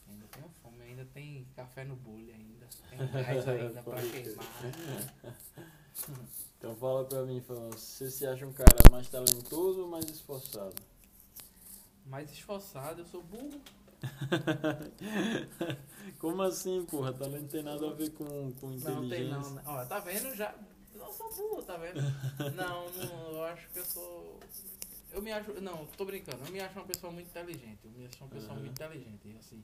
Ainda 0.09 0.27
tenho 0.27 0.49
fome, 0.63 0.83
ainda 0.83 1.05
tem 1.07 1.47
café 1.57 1.85
no 1.85 1.97
bule 1.97 2.33
ainda. 2.33 2.67
Tem 2.91 2.99
gás 2.99 3.49
ainda 3.49 3.83
pra 3.83 4.01
queimar. 4.03 5.35
Então 6.59 6.77
fala 6.77 7.05
pra 7.05 7.25
mim, 7.25 7.41
fala, 7.41 7.71
você 7.71 8.11
se 8.11 8.27
acha 8.27 8.47
um 8.47 8.53
cara 8.53 8.77
mais 8.91 9.09
talentoso 9.09 9.83
ou 9.83 9.89
mais 9.89 10.05
esforçado? 10.07 10.75
Mais 12.07 12.31
esforçado, 12.31 13.01
eu 13.01 13.07
sou 13.07 13.23
burro. 13.23 13.61
Como 16.19 16.43
assim, 16.43 16.85
porra? 16.87 17.13
Talento 17.13 17.43
não 17.43 17.49
tem 17.49 17.63
nada 17.63 17.89
a 17.89 17.93
ver 17.93 18.11
com, 18.11 18.53
com 18.53 18.73
inteligência. 18.73 18.91
Não 18.91 19.09
tem 19.09 19.29
não. 19.29 19.51
Né? 19.51 19.63
Ó, 19.67 19.85
tá 19.85 19.99
vendo? 20.01 20.35
Já. 20.35 20.55
Eu 20.95 21.13
sou 21.13 21.33
burro, 21.35 21.63
tá 21.63 21.77
vendo? 21.77 22.01
não, 22.55 22.91
não, 22.91 23.33
eu 23.33 23.45
acho 23.45 23.69
que 23.71 23.79
eu 23.79 23.85
sou. 23.85 24.41
Eu 25.13 25.23
me 25.23 25.33
acho. 25.33 25.53
Não, 25.61 25.87
tô 25.97 26.05
brincando. 26.05 26.45
Eu 26.45 26.53
me 26.53 26.61
acho 26.61 26.79
uma 26.79 26.87
pessoa 26.87 27.13
muito 27.13 27.29
inteligente. 27.29 27.79
Eu 27.85 27.91
me 27.91 28.07
acho 28.07 28.23
uma 28.23 28.31
pessoa 28.31 28.55
uhum. 28.55 28.61
muito 28.61 28.73
inteligente. 28.73 29.37
Assim, 29.39 29.63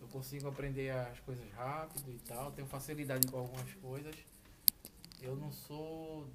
eu 0.00 0.08
consigo 0.08 0.48
aprender 0.48 0.90
as 0.90 1.20
coisas 1.20 1.50
rápido 1.52 2.10
e 2.10 2.18
tal. 2.26 2.50
Tenho 2.52 2.68
facilidade 2.68 3.26
com 3.28 3.38
algumas 3.38 3.72
coisas 3.74 4.14
eu 5.22 5.36
não 5.36 5.52
sou, 5.52 6.26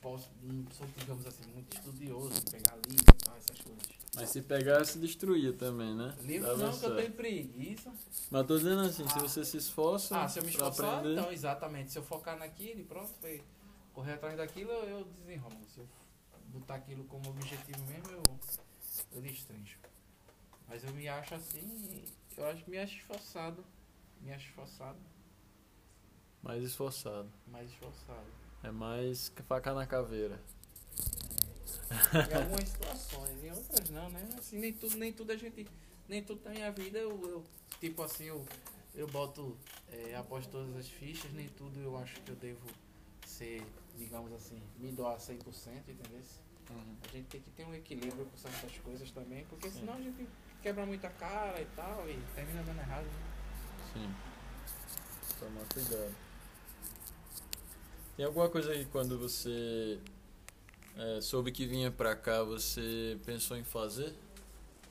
posso, 0.00 0.30
não 0.42 0.64
sou, 0.70 0.86
digamos 0.96 1.26
assim, 1.26 1.44
muito 1.52 1.76
estudioso 1.76 2.42
pegar 2.50 2.76
livro 2.88 3.04
e 3.08 3.24
tal, 3.24 3.36
essas 3.36 3.60
coisas. 3.60 3.98
Mas 4.14 4.30
se 4.30 4.42
pegar, 4.42 4.84
se 4.84 4.98
destruir 4.98 5.56
também, 5.56 5.94
né? 5.94 6.14
Livro 6.22 6.56
não, 6.56 6.76
que 6.76 6.84
eu 6.84 6.96
tenho 6.96 7.12
preguiça. 7.12 7.92
Mas 8.30 8.46
tô 8.46 8.56
dizendo 8.56 8.80
assim, 8.80 9.04
ah. 9.04 9.10
se 9.10 9.18
você 9.20 9.44
se 9.44 9.56
esforça. 9.56 10.20
Ah, 10.20 10.28
se 10.28 10.38
eu 10.38 10.44
me 10.44 10.50
esforçar, 10.50 10.98
aprender... 10.98 11.18
então, 11.18 11.32
exatamente. 11.32 11.92
Se 11.92 11.98
eu 11.98 12.02
focar 12.02 12.38
naquilo 12.38 12.80
e 12.80 12.84
pronto, 12.84 13.12
foi 13.20 13.42
correr 13.92 14.14
atrás 14.14 14.36
daquilo, 14.36 14.70
eu 14.70 15.04
desenrolo. 15.20 15.56
Se 15.72 15.78
eu 15.78 15.88
botar 16.48 16.76
aquilo 16.76 17.04
como 17.04 17.28
objetivo 17.30 17.80
mesmo, 17.86 18.10
eu, 18.10 18.22
eu 19.12 19.22
destrincho. 19.22 19.78
Mas 20.66 20.84
eu 20.84 20.92
me 20.92 21.08
acho 21.08 21.34
assim, 21.34 22.04
eu 22.36 22.46
acho 22.46 22.64
que 22.64 22.70
me 22.70 22.78
acho 22.78 22.96
esforçado. 22.96 23.64
Me 24.20 24.32
acho 24.32 24.48
esforçado. 24.48 24.98
Mais 26.42 26.62
esforçado. 26.62 27.30
Mais 27.46 27.70
esforçado. 27.70 28.26
É 28.62 28.70
mais 28.70 29.32
faca 29.46 29.72
na 29.72 29.86
caveira. 29.86 30.40
É. 31.90 32.32
Em 32.32 32.42
algumas 32.42 32.68
situações, 32.68 33.42
em 33.42 33.50
outras 33.50 33.90
não, 33.90 34.10
né? 34.10 34.28
Assim, 34.36 34.58
nem 34.58 34.72
tudo, 34.72 34.96
nem 34.96 35.12
tudo 35.12 35.32
a 35.32 35.36
gente. 35.36 35.66
Nem 36.08 36.22
tudo 36.22 36.42
na 36.44 36.50
minha 36.50 36.70
vida 36.72 36.98
eu, 36.98 37.10
eu 37.28 37.44
tipo 37.80 38.02
assim, 38.02 38.24
eu, 38.24 38.44
eu 38.94 39.06
boto, 39.06 39.56
é, 39.90 40.14
aposto 40.16 40.50
todas 40.50 40.74
as 40.76 40.88
fichas, 40.88 41.30
nem 41.32 41.48
tudo 41.48 41.80
eu 41.80 41.96
acho 41.96 42.20
que 42.22 42.30
eu 42.30 42.36
devo 42.36 42.66
ser, 43.26 43.62
digamos 43.96 44.32
assim, 44.32 44.60
me 44.78 44.90
doar 44.90 45.18
100%, 45.18 45.38
entendeu? 45.88 46.20
Uhum. 46.70 46.96
A 47.02 47.12
gente 47.12 47.26
tem 47.26 47.40
que 47.40 47.50
ter 47.50 47.64
um 47.64 47.74
equilíbrio 47.74 48.26
com 48.26 48.36
certas 48.36 48.76
coisas 48.78 49.10
também, 49.10 49.44
porque 49.46 49.70
senão 49.70 49.94
a 49.94 50.00
gente 50.00 50.26
quebra 50.62 50.84
muita 50.84 51.08
cara 51.10 51.60
e 51.60 51.66
tal 51.76 52.08
e 52.08 52.18
termina 52.34 52.62
dando 52.62 52.80
errado. 52.80 53.04
Né? 53.04 53.12
Sim. 53.94 54.14
Tomar 55.38 55.64
cuidado. 55.72 56.27
Tem 58.18 58.26
alguma 58.26 58.48
coisa 58.48 58.74
que 58.74 58.84
quando 58.86 59.16
você 59.16 59.96
é, 60.96 61.20
soube 61.20 61.52
que 61.52 61.64
vinha 61.64 61.88
pra 61.88 62.16
cá, 62.16 62.42
você 62.42 63.16
pensou 63.24 63.56
em 63.56 63.62
fazer? 63.62 64.12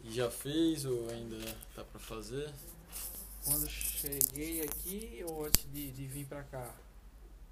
E 0.02 0.12
já 0.12 0.32
fez 0.32 0.86
ou 0.86 1.10
ainda 1.10 1.36
tá 1.76 1.84
pra 1.84 2.00
fazer? 2.00 2.50
Quando 3.44 3.70
cheguei 3.70 4.62
aqui 4.62 5.26
ou 5.28 5.46
antes 5.46 5.70
de, 5.74 5.92
de 5.92 6.08
vir 6.08 6.26
pra 6.26 6.42
cá? 6.44 6.74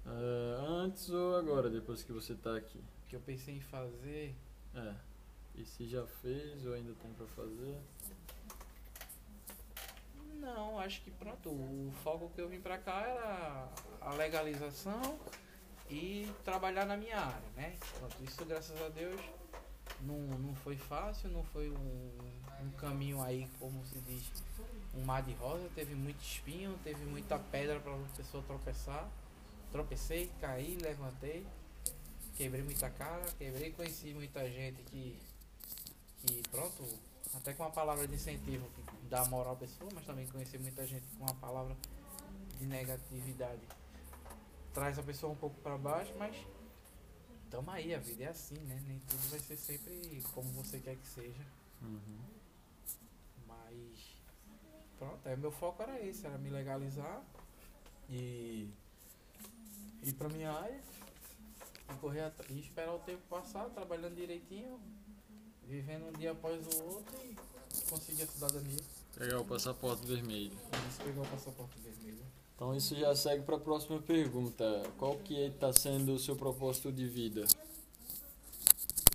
É, 0.06 0.56
antes 0.66 1.10
ou 1.10 1.36
agora, 1.36 1.68
depois 1.68 2.02
que 2.02 2.10
você 2.10 2.34
tá 2.34 2.56
aqui? 2.56 2.82
Que 3.06 3.16
eu 3.16 3.20
pensei 3.20 3.56
em 3.56 3.60
fazer. 3.60 4.34
É. 4.74 4.94
E 5.56 5.66
se 5.66 5.86
já 5.86 6.06
fez 6.06 6.64
ou 6.64 6.72
ainda 6.72 6.94
tem 7.02 7.12
pra 7.12 7.26
fazer? 7.26 7.76
Não, 10.40 10.78
acho 10.78 11.02
que 11.02 11.10
pronto. 11.10 11.50
O 11.50 11.92
foco 12.02 12.30
que 12.34 12.40
eu 12.40 12.48
vim 12.48 12.60
pra 12.60 12.78
cá 12.78 13.02
era 13.02 13.68
a 14.00 14.14
legalização 14.14 15.18
e 15.88 16.30
trabalhar 16.44 16.84
na 16.86 16.96
minha 16.96 17.18
área, 17.18 17.48
né? 17.56 17.76
Pronto, 17.98 18.16
isso 18.22 18.44
graças 18.44 18.80
a 18.82 18.88
Deus 18.88 19.20
não, 20.00 20.18
não 20.38 20.54
foi 20.54 20.76
fácil, 20.76 21.28
não 21.30 21.44
foi 21.44 21.70
um, 21.70 22.10
um 22.62 22.70
caminho 22.72 23.22
aí, 23.22 23.48
como 23.58 23.84
se 23.84 23.98
diz, 24.00 24.24
um 24.94 25.04
mar 25.04 25.22
de 25.22 25.32
rosa, 25.34 25.68
teve 25.74 25.94
muito 25.94 26.20
espinho, 26.20 26.78
teve 26.82 27.04
muita 27.04 27.38
pedra 27.38 27.78
para 27.80 27.94
a 27.94 28.16
pessoa 28.16 28.42
tropeçar. 28.44 29.08
Tropecei, 29.70 30.30
caí, 30.40 30.78
levantei, 30.80 31.46
quebrei 32.36 32.62
muita 32.62 32.88
cara, 32.90 33.24
quebrei, 33.38 33.72
conheci 33.72 34.14
muita 34.14 34.48
gente 34.50 34.82
que, 34.84 35.18
que 36.24 36.42
pronto, 36.50 36.82
até 37.34 37.52
com 37.52 37.64
uma 37.64 37.70
palavra 37.70 38.06
de 38.06 38.14
incentivo 38.14 38.68
que 38.70 38.82
dá 39.08 39.24
moral 39.26 39.54
à 39.54 39.56
pessoa, 39.56 39.90
mas 39.94 40.04
também 40.04 40.26
conheci 40.26 40.56
muita 40.58 40.86
gente 40.86 41.06
com 41.16 41.24
uma 41.24 41.34
palavra 41.34 41.76
de 42.58 42.64
negatividade 42.64 43.60
traz 44.76 44.98
a 44.98 45.02
pessoa 45.02 45.32
um 45.32 45.36
pouco 45.36 45.58
para 45.62 45.78
baixo, 45.78 46.12
mas 46.18 46.36
tamo 47.50 47.70
aí, 47.70 47.94
a 47.94 47.98
vida 47.98 48.24
é 48.24 48.28
assim, 48.28 48.58
né? 48.58 48.78
Nem 48.86 48.98
tudo 49.00 49.30
vai 49.30 49.40
ser 49.40 49.56
sempre 49.56 50.22
como 50.34 50.50
você 50.50 50.78
quer 50.78 50.96
que 50.96 51.06
seja. 51.06 51.46
Uhum. 51.80 52.18
Mas 53.46 54.20
pronto, 54.98 55.26
aí 55.26 55.34
meu 55.38 55.50
foco 55.50 55.82
era 55.82 55.98
esse, 56.04 56.26
era 56.26 56.36
me 56.36 56.50
legalizar 56.50 57.24
e 58.10 58.68
ir 60.02 60.12
pra 60.12 60.28
minha 60.28 60.52
área 60.52 60.78
e 61.88 61.94
correr 61.94 62.30
e 62.50 62.60
esperar 62.60 62.96
o 62.96 62.98
tempo 62.98 63.22
passar, 63.30 63.70
trabalhando 63.70 64.14
direitinho, 64.14 64.78
vivendo 65.66 66.06
um 66.06 66.12
dia 66.12 66.32
após 66.32 66.66
o 66.66 66.84
outro 66.84 67.16
e 67.24 67.34
conseguir 67.88 68.24
a 68.24 68.26
cidadania. 68.26 68.84
Pegar 69.14 69.40
o 69.40 69.44
passaporte 69.46 70.06
vermelho. 70.06 70.52
Isso, 70.90 71.02
pegar 71.02 71.22
o 71.22 71.28
passaporte 71.28 71.80
vermelho. 71.80 72.36
Então 72.56 72.74
isso 72.74 72.96
já 72.96 73.14
segue 73.14 73.44
para 73.44 73.56
a 73.56 73.60
próxima 73.60 74.00
pergunta. 74.00 74.82
Qual 74.96 75.18
que 75.18 75.34
está 75.34 75.70
sendo 75.74 76.14
o 76.14 76.18
seu 76.18 76.34
propósito 76.34 76.90
de 76.90 77.06
vida 77.06 77.44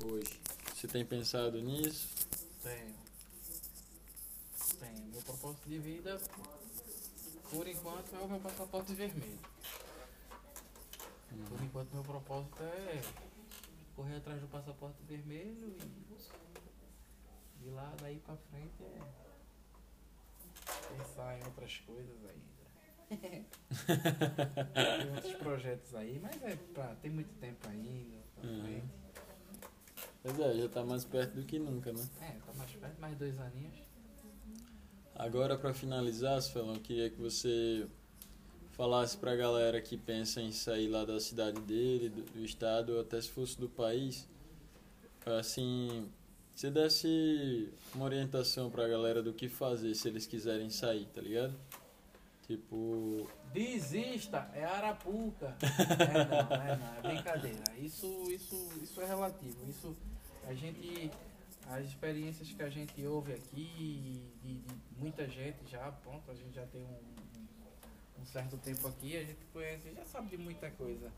hoje? 0.06 0.40
Você 0.76 0.88
tem 0.88 1.04
pensado 1.04 1.60
nisso? 1.60 2.08
Tenho. 2.62 2.96
Tenho. 4.80 5.08
Meu 5.08 5.22
propósito 5.24 5.68
de 5.68 5.80
vida, 5.80 6.22
por 7.50 7.68
enquanto, 7.68 8.16
é 8.16 8.20
o 8.20 8.28
meu 8.30 8.40
passaporte 8.40 8.94
vermelho. 8.94 9.40
Hum. 11.34 11.44
Por 11.50 11.64
enquanto, 11.64 11.94
meu 11.94 12.04
propósito 12.04 12.62
é 12.62 13.02
correr 13.96 14.18
atrás 14.18 14.40
do 14.40 14.48
passaporte 14.50 15.02
vermelho 15.04 15.76
e 15.80 17.64
de 17.64 17.70
lá 17.72 17.92
daí 18.00 18.20
para 18.20 18.38
frente 18.38 18.84
é 18.84 19.00
pensar 20.96 21.40
em 21.40 21.44
outras 21.44 21.78
coisas 21.88 22.18
ainda. 22.26 22.61
Tem 23.18 23.46
outros 25.16 25.34
projetos 25.36 25.96
aí, 25.96 26.20
mas 26.20 26.42
é 26.44 26.56
pra, 26.74 26.96
tem 26.96 27.12
muito 27.12 27.34
tempo 27.40 27.68
ainda 27.68 28.16
uhum. 28.44 28.62
frente. 28.62 29.02
Pois 30.24 30.40
é, 30.40 30.54
já 30.56 30.70
tá 30.70 30.84
mais 30.84 31.04
perto 31.04 31.36
do 31.36 31.44
que 31.44 31.58
nunca, 31.58 31.92
né? 31.92 32.08
É, 32.22 32.32
tá 32.46 32.54
mais 32.54 32.72
perto, 32.72 33.02
mais 33.02 33.18
dois 33.18 33.40
aninhos. 33.40 33.76
Agora 35.16 35.58
para 35.58 35.74
finalizar, 35.74 36.42
Sfelão, 36.42 36.76
queria 36.76 37.10
que 37.10 37.20
você 37.20 37.88
falasse 38.72 39.18
pra 39.18 39.36
galera 39.36 39.82
que 39.82 39.98
pensa 39.98 40.42
em 40.42 40.52
sair 40.52 40.88
lá 40.88 41.06
da 41.06 41.20
cidade 41.20 41.60
dele, 41.62 42.10
do, 42.10 42.22
do 42.24 42.46
estado, 42.46 42.94
ou 42.94 43.02
até 43.02 43.22
se 43.22 43.30
fosse 43.30 43.60
do 43.60 43.70
país, 43.70 44.28
assim, 45.26 46.10
se 46.56 46.70
desse 46.70 47.72
uma 47.94 48.06
orientação 48.06 48.70
pra 48.70 48.88
galera 48.88 49.22
do 49.22 49.34
que 49.34 49.50
fazer 49.50 49.94
se 49.96 50.08
eles 50.08 50.26
quiserem 50.26 50.70
sair, 50.70 51.06
tá 51.08 51.22
ligado? 51.22 51.56
Tipo. 52.52 53.30
Desista, 53.54 54.50
é 54.54 54.66
Arapuca. 54.66 55.56
é 55.64 56.26
não, 56.26 56.64
é 56.64 56.76
não, 56.76 56.96
é 56.96 57.02
brincadeira. 57.02 57.64
Isso, 57.78 58.30
isso, 58.30 58.70
isso 58.82 59.00
é 59.00 59.06
relativo. 59.06 59.70
Isso 59.70 59.96
a 60.46 60.54
gente. 60.54 61.10
As 61.70 61.86
experiências 61.86 62.52
que 62.52 62.62
a 62.62 62.70
gente 62.70 63.06
ouve 63.06 63.32
aqui, 63.32 64.22
de, 64.44 64.56
de 64.56 64.76
muita 64.98 65.26
gente 65.30 65.60
já, 65.70 65.90
pronto, 66.04 66.30
a 66.30 66.34
gente 66.34 66.54
já 66.54 66.66
tem 66.66 66.82
um, 66.82 68.22
um 68.22 68.26
certo 68.26 68.58
tempo 68.58 68.86
aqui, 68.90 69.16
a 69.16 69.24
gente 69.24 69.46
conhece, 69.54 69.94
já 69.94 70.04
sabe 70.04 70.28
de 70.28 70.38
muita 70.38 70.70
coisa. 70.72 71.10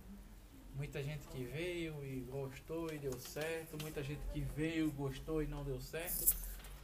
Muita 0.75 1.01
gente 1.01 1.25
que 1.29 1.43
veio 1.45 2.05
e 2.05 2.19
gostou 2.29 2.93
e 2.93 2.99
deu 2.99 3.17
certo, 3.19 3.81
muita 3.81 4.03
gente 4.03 4.21
que 4.31 4.41
veio, 4.41 4.91
gostou 4.91 5.41
e 5.41 5.47
não 5.47 5.63
deu 5.63 5.79
certo, 5.81 6.35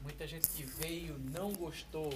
muita 0.02 0.26
gente 0.26 0.48
que 0.50 0.64
veio, 0.64 1.20
não 1.20 1.54
gostou 1.54 2.10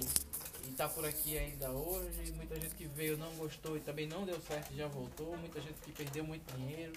e 0.66 0.70
está 0.70 0.88
por 0.88 1.04
aqui 1.04 1.36
ainda 1.36 1.70
hoje. 1.70 2.32
Muita 2.32 2.58
gente 2.58 2.74
que 2.74 2.86
veio 2.86 3.16
não 3.16 3.34
gostou 3.36 3.76
e 3.76 3.80
também 3.80 4.06
não 4.06 4.24
deu 4.24 4.40
certo 4.40 4.72
e 4.72 4.76
já 4.76 4.86
voltou. 4.88 5.36
Muita 5.38 5.60
gente 5.60 5.78
que 5.80 5.92
perdeu 5.92 6.24
muito 6.24 6.50
dinheiro. 6.56 6.92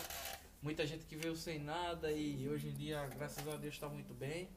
Muita 0.62 0.86
gente 0.86 1.06
que 1.06 1.16
veio 1.16 1.36
sem 1.36 1.60
nada 1.60 2.12
e 2.12 2.48
hoje 2.50 2.70
em 2.70 2.74
dia, 2.74 3.06
graças 3.08 3.48
a 3.48 3.56
Deus, 3.58 3.74
está 3.74 3.88
muito 3.88 4.14
bem. 4.14 4.50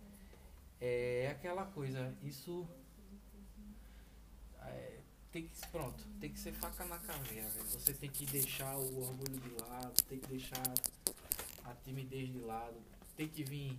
É 0.81 1.29
aquela 1.31 1.67
coisa, 1.67 2.15
isso 2.23 2.67
é, 4.63 4.99
tem 5.31 5.47
que 5.47 5.69
pronto, 5.69 6.03
tem 6.19 6.33
que 6.33 6.41
ser 6.41 6.53
faca 6.53 6.87
na 6.87 6.99
caveira, 6.99 7.49
velho. 7.51 7.67
Você 7.67 7.93
tem 7.93 8.09
que 8.09 8.25
deixar 8.27 8.77
o 8.79 9.01
orgulho 9.03 9.39
de 9.41 9.61
lado, 9.61 10.03
tem 10.05 10.19
que 10.19 10.27
deixar 10.29 10.63
a 11.65 11.75
timidez 11.85 12.33
de 12.33 12.41
lado, 12.41 12.77
tem 13.15 13.29
que 13.29 13.45
vir 13.45 13.79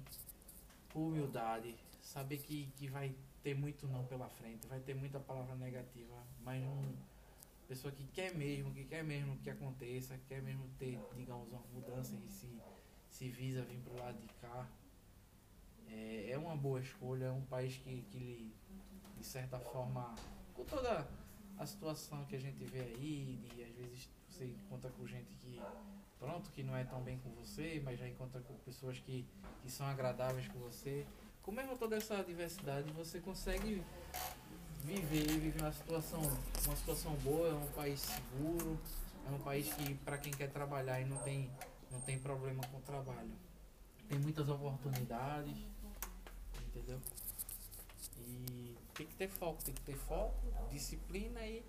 com 0.93 1.07
humildade, 1.07 1.75
saber 2.03 2.37
que, 2.37 2.69
que 2.77 2.87
vai 2.87 3.15
ter 3.43 3.55
muito 3.55 3.87
não 3.87 4.05
pela 4.05 4.29
frente, 4.29 4.67
vai 4.67 4.79
ter 4.79 4.93
muita 4.93 5.19
palavra 5.19 5.55
negativa, 5.55 6.15
mas 6.43 6.63
uma 6.63 6.93
pessoa 7.67 7.91
que 7.91 8.05
quer 8.07 8.35
mesmo, 8.35 8.73
que 8.73 8.83
quer 8.83 9.03
mesmo 9.03 9.37
que 9.37 9.49
aconteça, 9.49 10.19
quer 10.27 10.41
mesmo 10.41 10.67
ter, 10.77 10.99
digamos, 11.15 11.47
uma 11.49 11.61
mudança 11.73 12.15
e 12.15 12.29
se, 12.29 12.49
se 13.09 13.29
visa 13.29 13.63
vir 13.63 13.79
pro 13.79 13.97
lado 13.97 14.19
de 14.19 14.27
cá, 14.35 14.67
é, 15.87 16.31
é 16.31 16.37
uma 16.37 16.55
boa 16.55 16.79
escolha, 16.79 17.25
é 17.25 17.31
um 17.31 17.45
país 17.45 17.77
que, 17.77 18.01
que 18.11 18.17
lhe, 18.17 18.55
de 19.17 19.25
certa 19.25 19.59
forma, 19.59 20.13
com 20.53 20.63
toda 20.63 21.07
a 21.57 21.65
situação 21.65 22.25
que 22.25 22.35
a 22.35 22.39
gente 22.39 22.63
vê 22.65 22.79
aí, 22.79 23.39
de 23.55 23.63
às 23.63 23.75
vezes 23.75 24.09
você 24.29 24.45
encontra 24.45 24.89
com 24.91 25.05
gente 25.05 25.33
que 25.35 25.61
pronto, 26.19 26.51
que 26.51 26.61
não 26.61 26.75
é 26.75 26.83
tão 26.83 27.01
bem 27.01 27.17
com 27.19 27.29
você, 27.31 27.81
mas 27.83 27.99
já 27.99 28.07
encontra 28.07 28.39
com 28.41 28.53
pessoas 28.59 28.99
que, 28.99 29.25
que 29.63 29.71
são 29.71 29.87
agradáveis 29.87 30.47
com 30.47 30.59
você 30.59 31.05
com 31.43 31.51
mesmo 31.51 31.75
toda 31.77 31.95
essa 31.95 32.23
diversidade, 32.23 32.91
você 32.91 33.19
consegue 33.19 33.83
viver, 34.83 35.27
viver 35.39 35.61
uma 35.61 35.71
situação, 35.71 36.21
uma 36.65 36.75
situação 36.75 37.13
boa, 37.15 37.49
é 37.49 37.53
um 37.53 37.67
país 37.71 37.99
seguro, 37.99 38.79
é 39.27 39.31
um 39.31 39.39
país 39.39 39.73
que 39.73 39.93
para 39.95 40.17
quem 40.17 40.31
quer 40.31 40.49
trabalhar 40.49 41.01
e 41.01 41.05
não 41.05 41.17
tem, 41.17 41.49
não 41.91 41.99
tem 42.01 42.19
problema 42.19 42.61
com 42.67 42.77
o 42.77 42.81
trabalho. 42.81 43.31
Tem 44.07 44.19
muitas 44.19 44.49
oportunidades, 44.49 45.57
entendeu? 46.67 46.99
E 48.19 48.75
tem 48.93 49.07
que 49.07 49.15
ter 49.15 49.29
foco, 49.29 49.63
tem 49.63 49.73
que 49.73 49.81
ter 49.81 49.95
foco, 49.95 50.37
disciplina 50.69 51.45
e, 51.45 51.63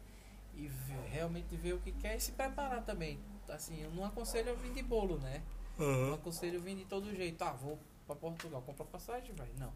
e 0.55 0.71
realmente 1.09 1.57
ver 1.57 1.75
o 1.75 1.81
que 1.81 1.93
quer 1.93 2.17
e 2.17 2.21
se 2.21 2.33
preparar 2.33 2.85
também. 2.85 3.19
Assim, 3.49 3.81
eu 3.83 3.91
não 3.91 4.05
aconselho 4.05 4.53
a 4.53 4.55
vir 4.55 4.73
de 4.73 4.83
bolo, 4.83 5.19
né? 5.19 5.43
Uhum. 5.79 6.09
Não 6.09 6.15
aconselho 6.15 6.61
vir 6.61 6.77
de 6.77 6.85
todo 6.85 7.15
jeito. 7.15 7.43
Ah, 7.43 7.53
vou 7.53 7.79
para 8.17 8.31
Portugal, 8.31 8.63
compra 8.63 8.85
passagem, 8.85 9.35
vai. 9.35 9.49
Não. 9.59 9.73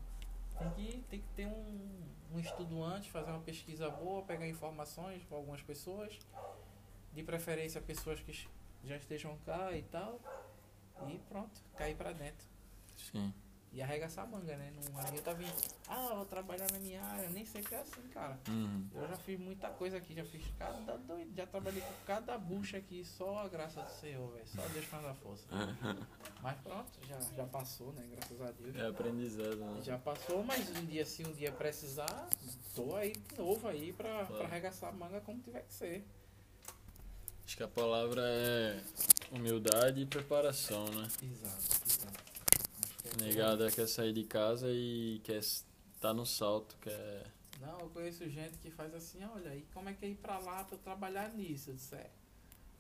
Tem 0.59 0.71
que, 0.71 1.03
tem 1.11 1.21
que 1.21 1.29
ter 1.37 1.47
um, 1.47 2.03
um 2.35 2.39
estudo 2.39 2.83
antes, 2.83 3.11
fazer 3.11 3.31
uma 3.31 3.41
pesquisa 3.41 3.91
boa, 3.91 4.23
pegar 4.23 4.49
informações 4.49 5.23
com 5.25 5.37
algumas 5.37 5.61
pessoas, 5.63 6.19
de 7.13 7.23
preferência 7.23 7.81
pessoas 7.81 8.21
que 8.21 8.49
já 8.85 8.97
estejam 8.97 9.37
cá 9.45 9.73
e 9.73 9.83
tal, 9.83 10.19
e 11.09 11.19
pronto, 11.29 11.61
cair 11.77 11.95
para 11.95 12.13
dentro. 12.13 12.47
Sim 12.97 13.33
e 13.73 13.83
arregaçar 13.83 14.25
a 14.25 14.27
manga, 14.27 14.57
né? 14.57 14.73
Não 14.93 15.01
adianta 15.01 15.35
vir, 15.35 15.53
ah, 15.89 16.15
vou 16.15 16.25
trabalhar 16.25 16.71
na 16.73 16.79
minha 16.79 17.03
área, 17.03 17.29
nem 17.31 17.45
sempre 17.45 17.75
é 17.75 17.81
assim, 17.81 18.03
cara. 18.13 18.39
Uhum. 18.49 18.89
Eu 18.95 19.07
já 19.09 19.17
fiz 19.17 19.39
muita 19.39 19.69
coisa 19.69 19.99
aqui, 19.99 20.15
já 20.15 20.25
fiz 20.25 20.43
cada 20.59 20.97
doido, 20.97 21.35
já 21.35 21.47
trabalhei 21.47 21.83
com 21.83 21.93
cada 22.07 22.39
bucha 22.39 22.79
aqui, 22.79 23.05
só 23.05 23.39
a 23.39 23.49
graça 23.49 23.83
do 23.83 23.91
Senhor, 23.91 24.33
velho. 24.33 24.47
Só 24.47 24.63
Deus 24.69 24.85
faz 24.87 25.05
a 25.05 25.15
força. 25.15 25.47
mas 26.43 26.59
pronto, 26.61 26.91
já, 27.07 27.21
já 27.37 27.45
passou, 27.45 27.93
né? 27.93 28.07
Graças 28.13 28.41
a 28.41 28.51
Deus. 28.53 28.77
É 28.77 28.87
aprendizado, 28.87 29.57
né? 29.57 29.83
Já 29.83 29.99
passou, 29.99 30.43
mas 30.43 30.71
um 30.71 30.87
dia 30.87 31.05
se 31.05 31.25
um 31.27 31.33
dia 31.33 31.53
precisar, 31.53 32.29
tô 32.75 32.95
aí 32.97 33.13
de 33.13 33.39
novo 33.39 33.69
aí 33.69 33.93
pra, 33.93 34.11
claro. 34.11 34.35
pra 34.35 34.45
arregaçar 34.45 34.91
a 34.91 34.93
manga 34.93 35.21
como 35.21 35.41
tiver 35.41 35.63
que 35.63 35.75
ser. 35.75 36.05
Acho 37.47 37.57
que 37.59 37.63
a 37.63 37.69
palavra 37.69 38.23
é 38.25 38.81
humildade 39.31 40.01
e 40.01 40.07
preparação, 40.07 40.85
né? 40.87 41.07
Exato, 41.23 41.83
exato. 41.87 42.16
Negada 43.21 43.71
quer 43.71 43.87
sair 43.87 44.13
de 44.13 44.25
casa 44.25 44.69
e 44.71 45.21
quer 45.25 45.39
estar 45.39 45.65
tá 46.01 46.15
no 46.15 46.27
salto, 46.27 46.77
quer. 46.81 47.27
Não, 47.61 47.81
eu 47.81 47.89
conheço 47.89 48.29
gente 48.29 48.59
que 48.59 48.71
faz 48.71 48.95
assim, 48.95 49.25
olha, 49.25 49.55
e 49.55 49.63
como 49.73 49.89
é 49.89 49.95
que 49.95 50.05
é 50.05 50.09
ir 50.11 50.17
pra 50.17 50.39
lá 50.39 50.65
pra 50.65 50.77
trabalhar 50.79 51.33
nisso? 51.33 51.71
Eu 51.71 51.75
disse, 51.75 51.95
é, 51.95 52.11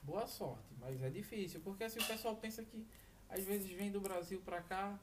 boa 0.02 0.26
sorte, 0.26 0.66
mas 0.80 1.02
é 1.02 1.08
difícil, 1.08 1.60
porque 1.60 1.84
assim 1.84 1.98
o 1.98 2.04
pessoal 2.04 2.36
pensa 2.36 2.62
que 2.62 2.86
às 3.28 3.42
vezes 3.44 3.70
vem 3.70 3.90
do 3.90 4.00
Brasil 4.00 4.40
pra 4.44 4.60
cá 4.60 4.98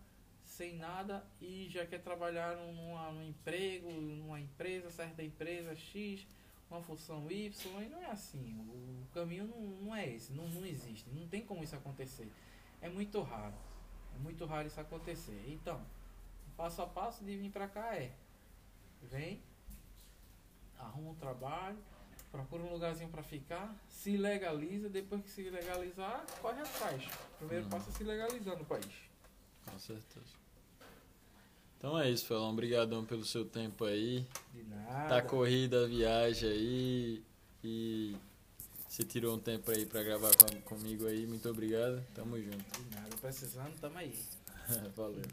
sem 0.45 0.75
nada 0.75 1.25
e 1.41 1.67
já 1.69 1.85
quer 1.85 2.01
trabalhar 2.01 2.55
num 2.55 3.23
emprego, 3.23 3.91
numa 3.91 4.39
empresa, 4.39 4.91
certa 4.91 5.23
empresa 5.23 5.75
X, 5.75 6.25
uma 6.69 6.81
função 6.81 7.29
Y, 7.29 7.81
e 7.81 7.89
não 7.89 8.01
é 8.01 8.11
assim. 8.11 8.55
O 8.59 9.07
caminho 9.13 9.45
não, 9.45 9.59
não 9.59 9.95
é 9.95 10.07
esse, 10.07 10.31
não, 10.33 10.47
não 10.49 10.65
existe, 10.65 11.09
não 11.09 11.27
tem 11.27 11.41
como 11.41 11.63
isso 11.63 11.75
acontecer. 11.75 12.31
É 12.81 12.89
muito 12.89 13.21
raro. 13.21 13.55
É 14.15 14.17
muito 14.19 14.45
raro 14.45 14.67
isso 14.67 14.79
acontecer. 14.79 15.43
Então, 15.47 15.81
passo 16.55 16.81
a 16.81 16.87
passo 16.87 17.23
de 17.23 17.35
vir 17.37 17.51
pra 17.51 17.67
cá 17.67 17.95
é. 17.95 18.11
Vem, 19.01 19.41
arruma 20.77 21.11
um 21.11 21.15
trabalho, 21.15 21.77
procura 22.31 22.63
um 22.63 22.71
lugarzinho 22.71 23.09
para 23.09 23.21
ficar, 23.21 23.75
se 23.89 24.15
legaliza, 24.17 24.89
depois 24.89 25.21
que 25.21 25.29
se 25.29 25.49
legalizar, 25.49 26.25
corre 26.41 26.61
atrás. 26.61 27.03
Primeiro 27.37 27.65
uhum. 27.65 27.69
passo 27.69 27.89
é 27.89 27.93
se 27.93 28.03
legalizar 28.03 28.57
no 28.57 28.65
país. 28.65 28.93
Com 29.65 29.77
certeza. 29.77 30.43
Então 31.77 31.99
é 31.99 32.09
isso, 32.09 32.25
Felão. 32.25 32.49
Obrigadão 32.49 33.03
pelo 33.03 33.25
seu 33.25 33.43
tempo 33.43 33.83
aí. 33.83 34.25
De 34.53 34.63
nada. 34.63 35.09
Tá 35.09 35.21
corrida 35.21 35.83
a 35.83 35.87
viagem 35.87 36.49
aí 36.49 37.23
e 37.61 38.15
você 38.93 39.03
tirou 39.03 39.35
um 39.35 39.39
tempo 39.39 39.71
aí 39.71 39.87
para 39.87 40.03
gravar 40.03 40.29
com, 40.35 40.61
comigo 40.61 41.07
aí. 41.07 41.25
Muito 41.25 41.49
obrigado. 41.49 41.99
Tamo 42.13 42.39
junto. 42.39 42.83
De 42.83 42.95
nada. 42.95 43.17
Precisando, 43.19 43.73
tamo 43.81 43.97
aí. 43.97 44.15
Valeu. 44.95 45.23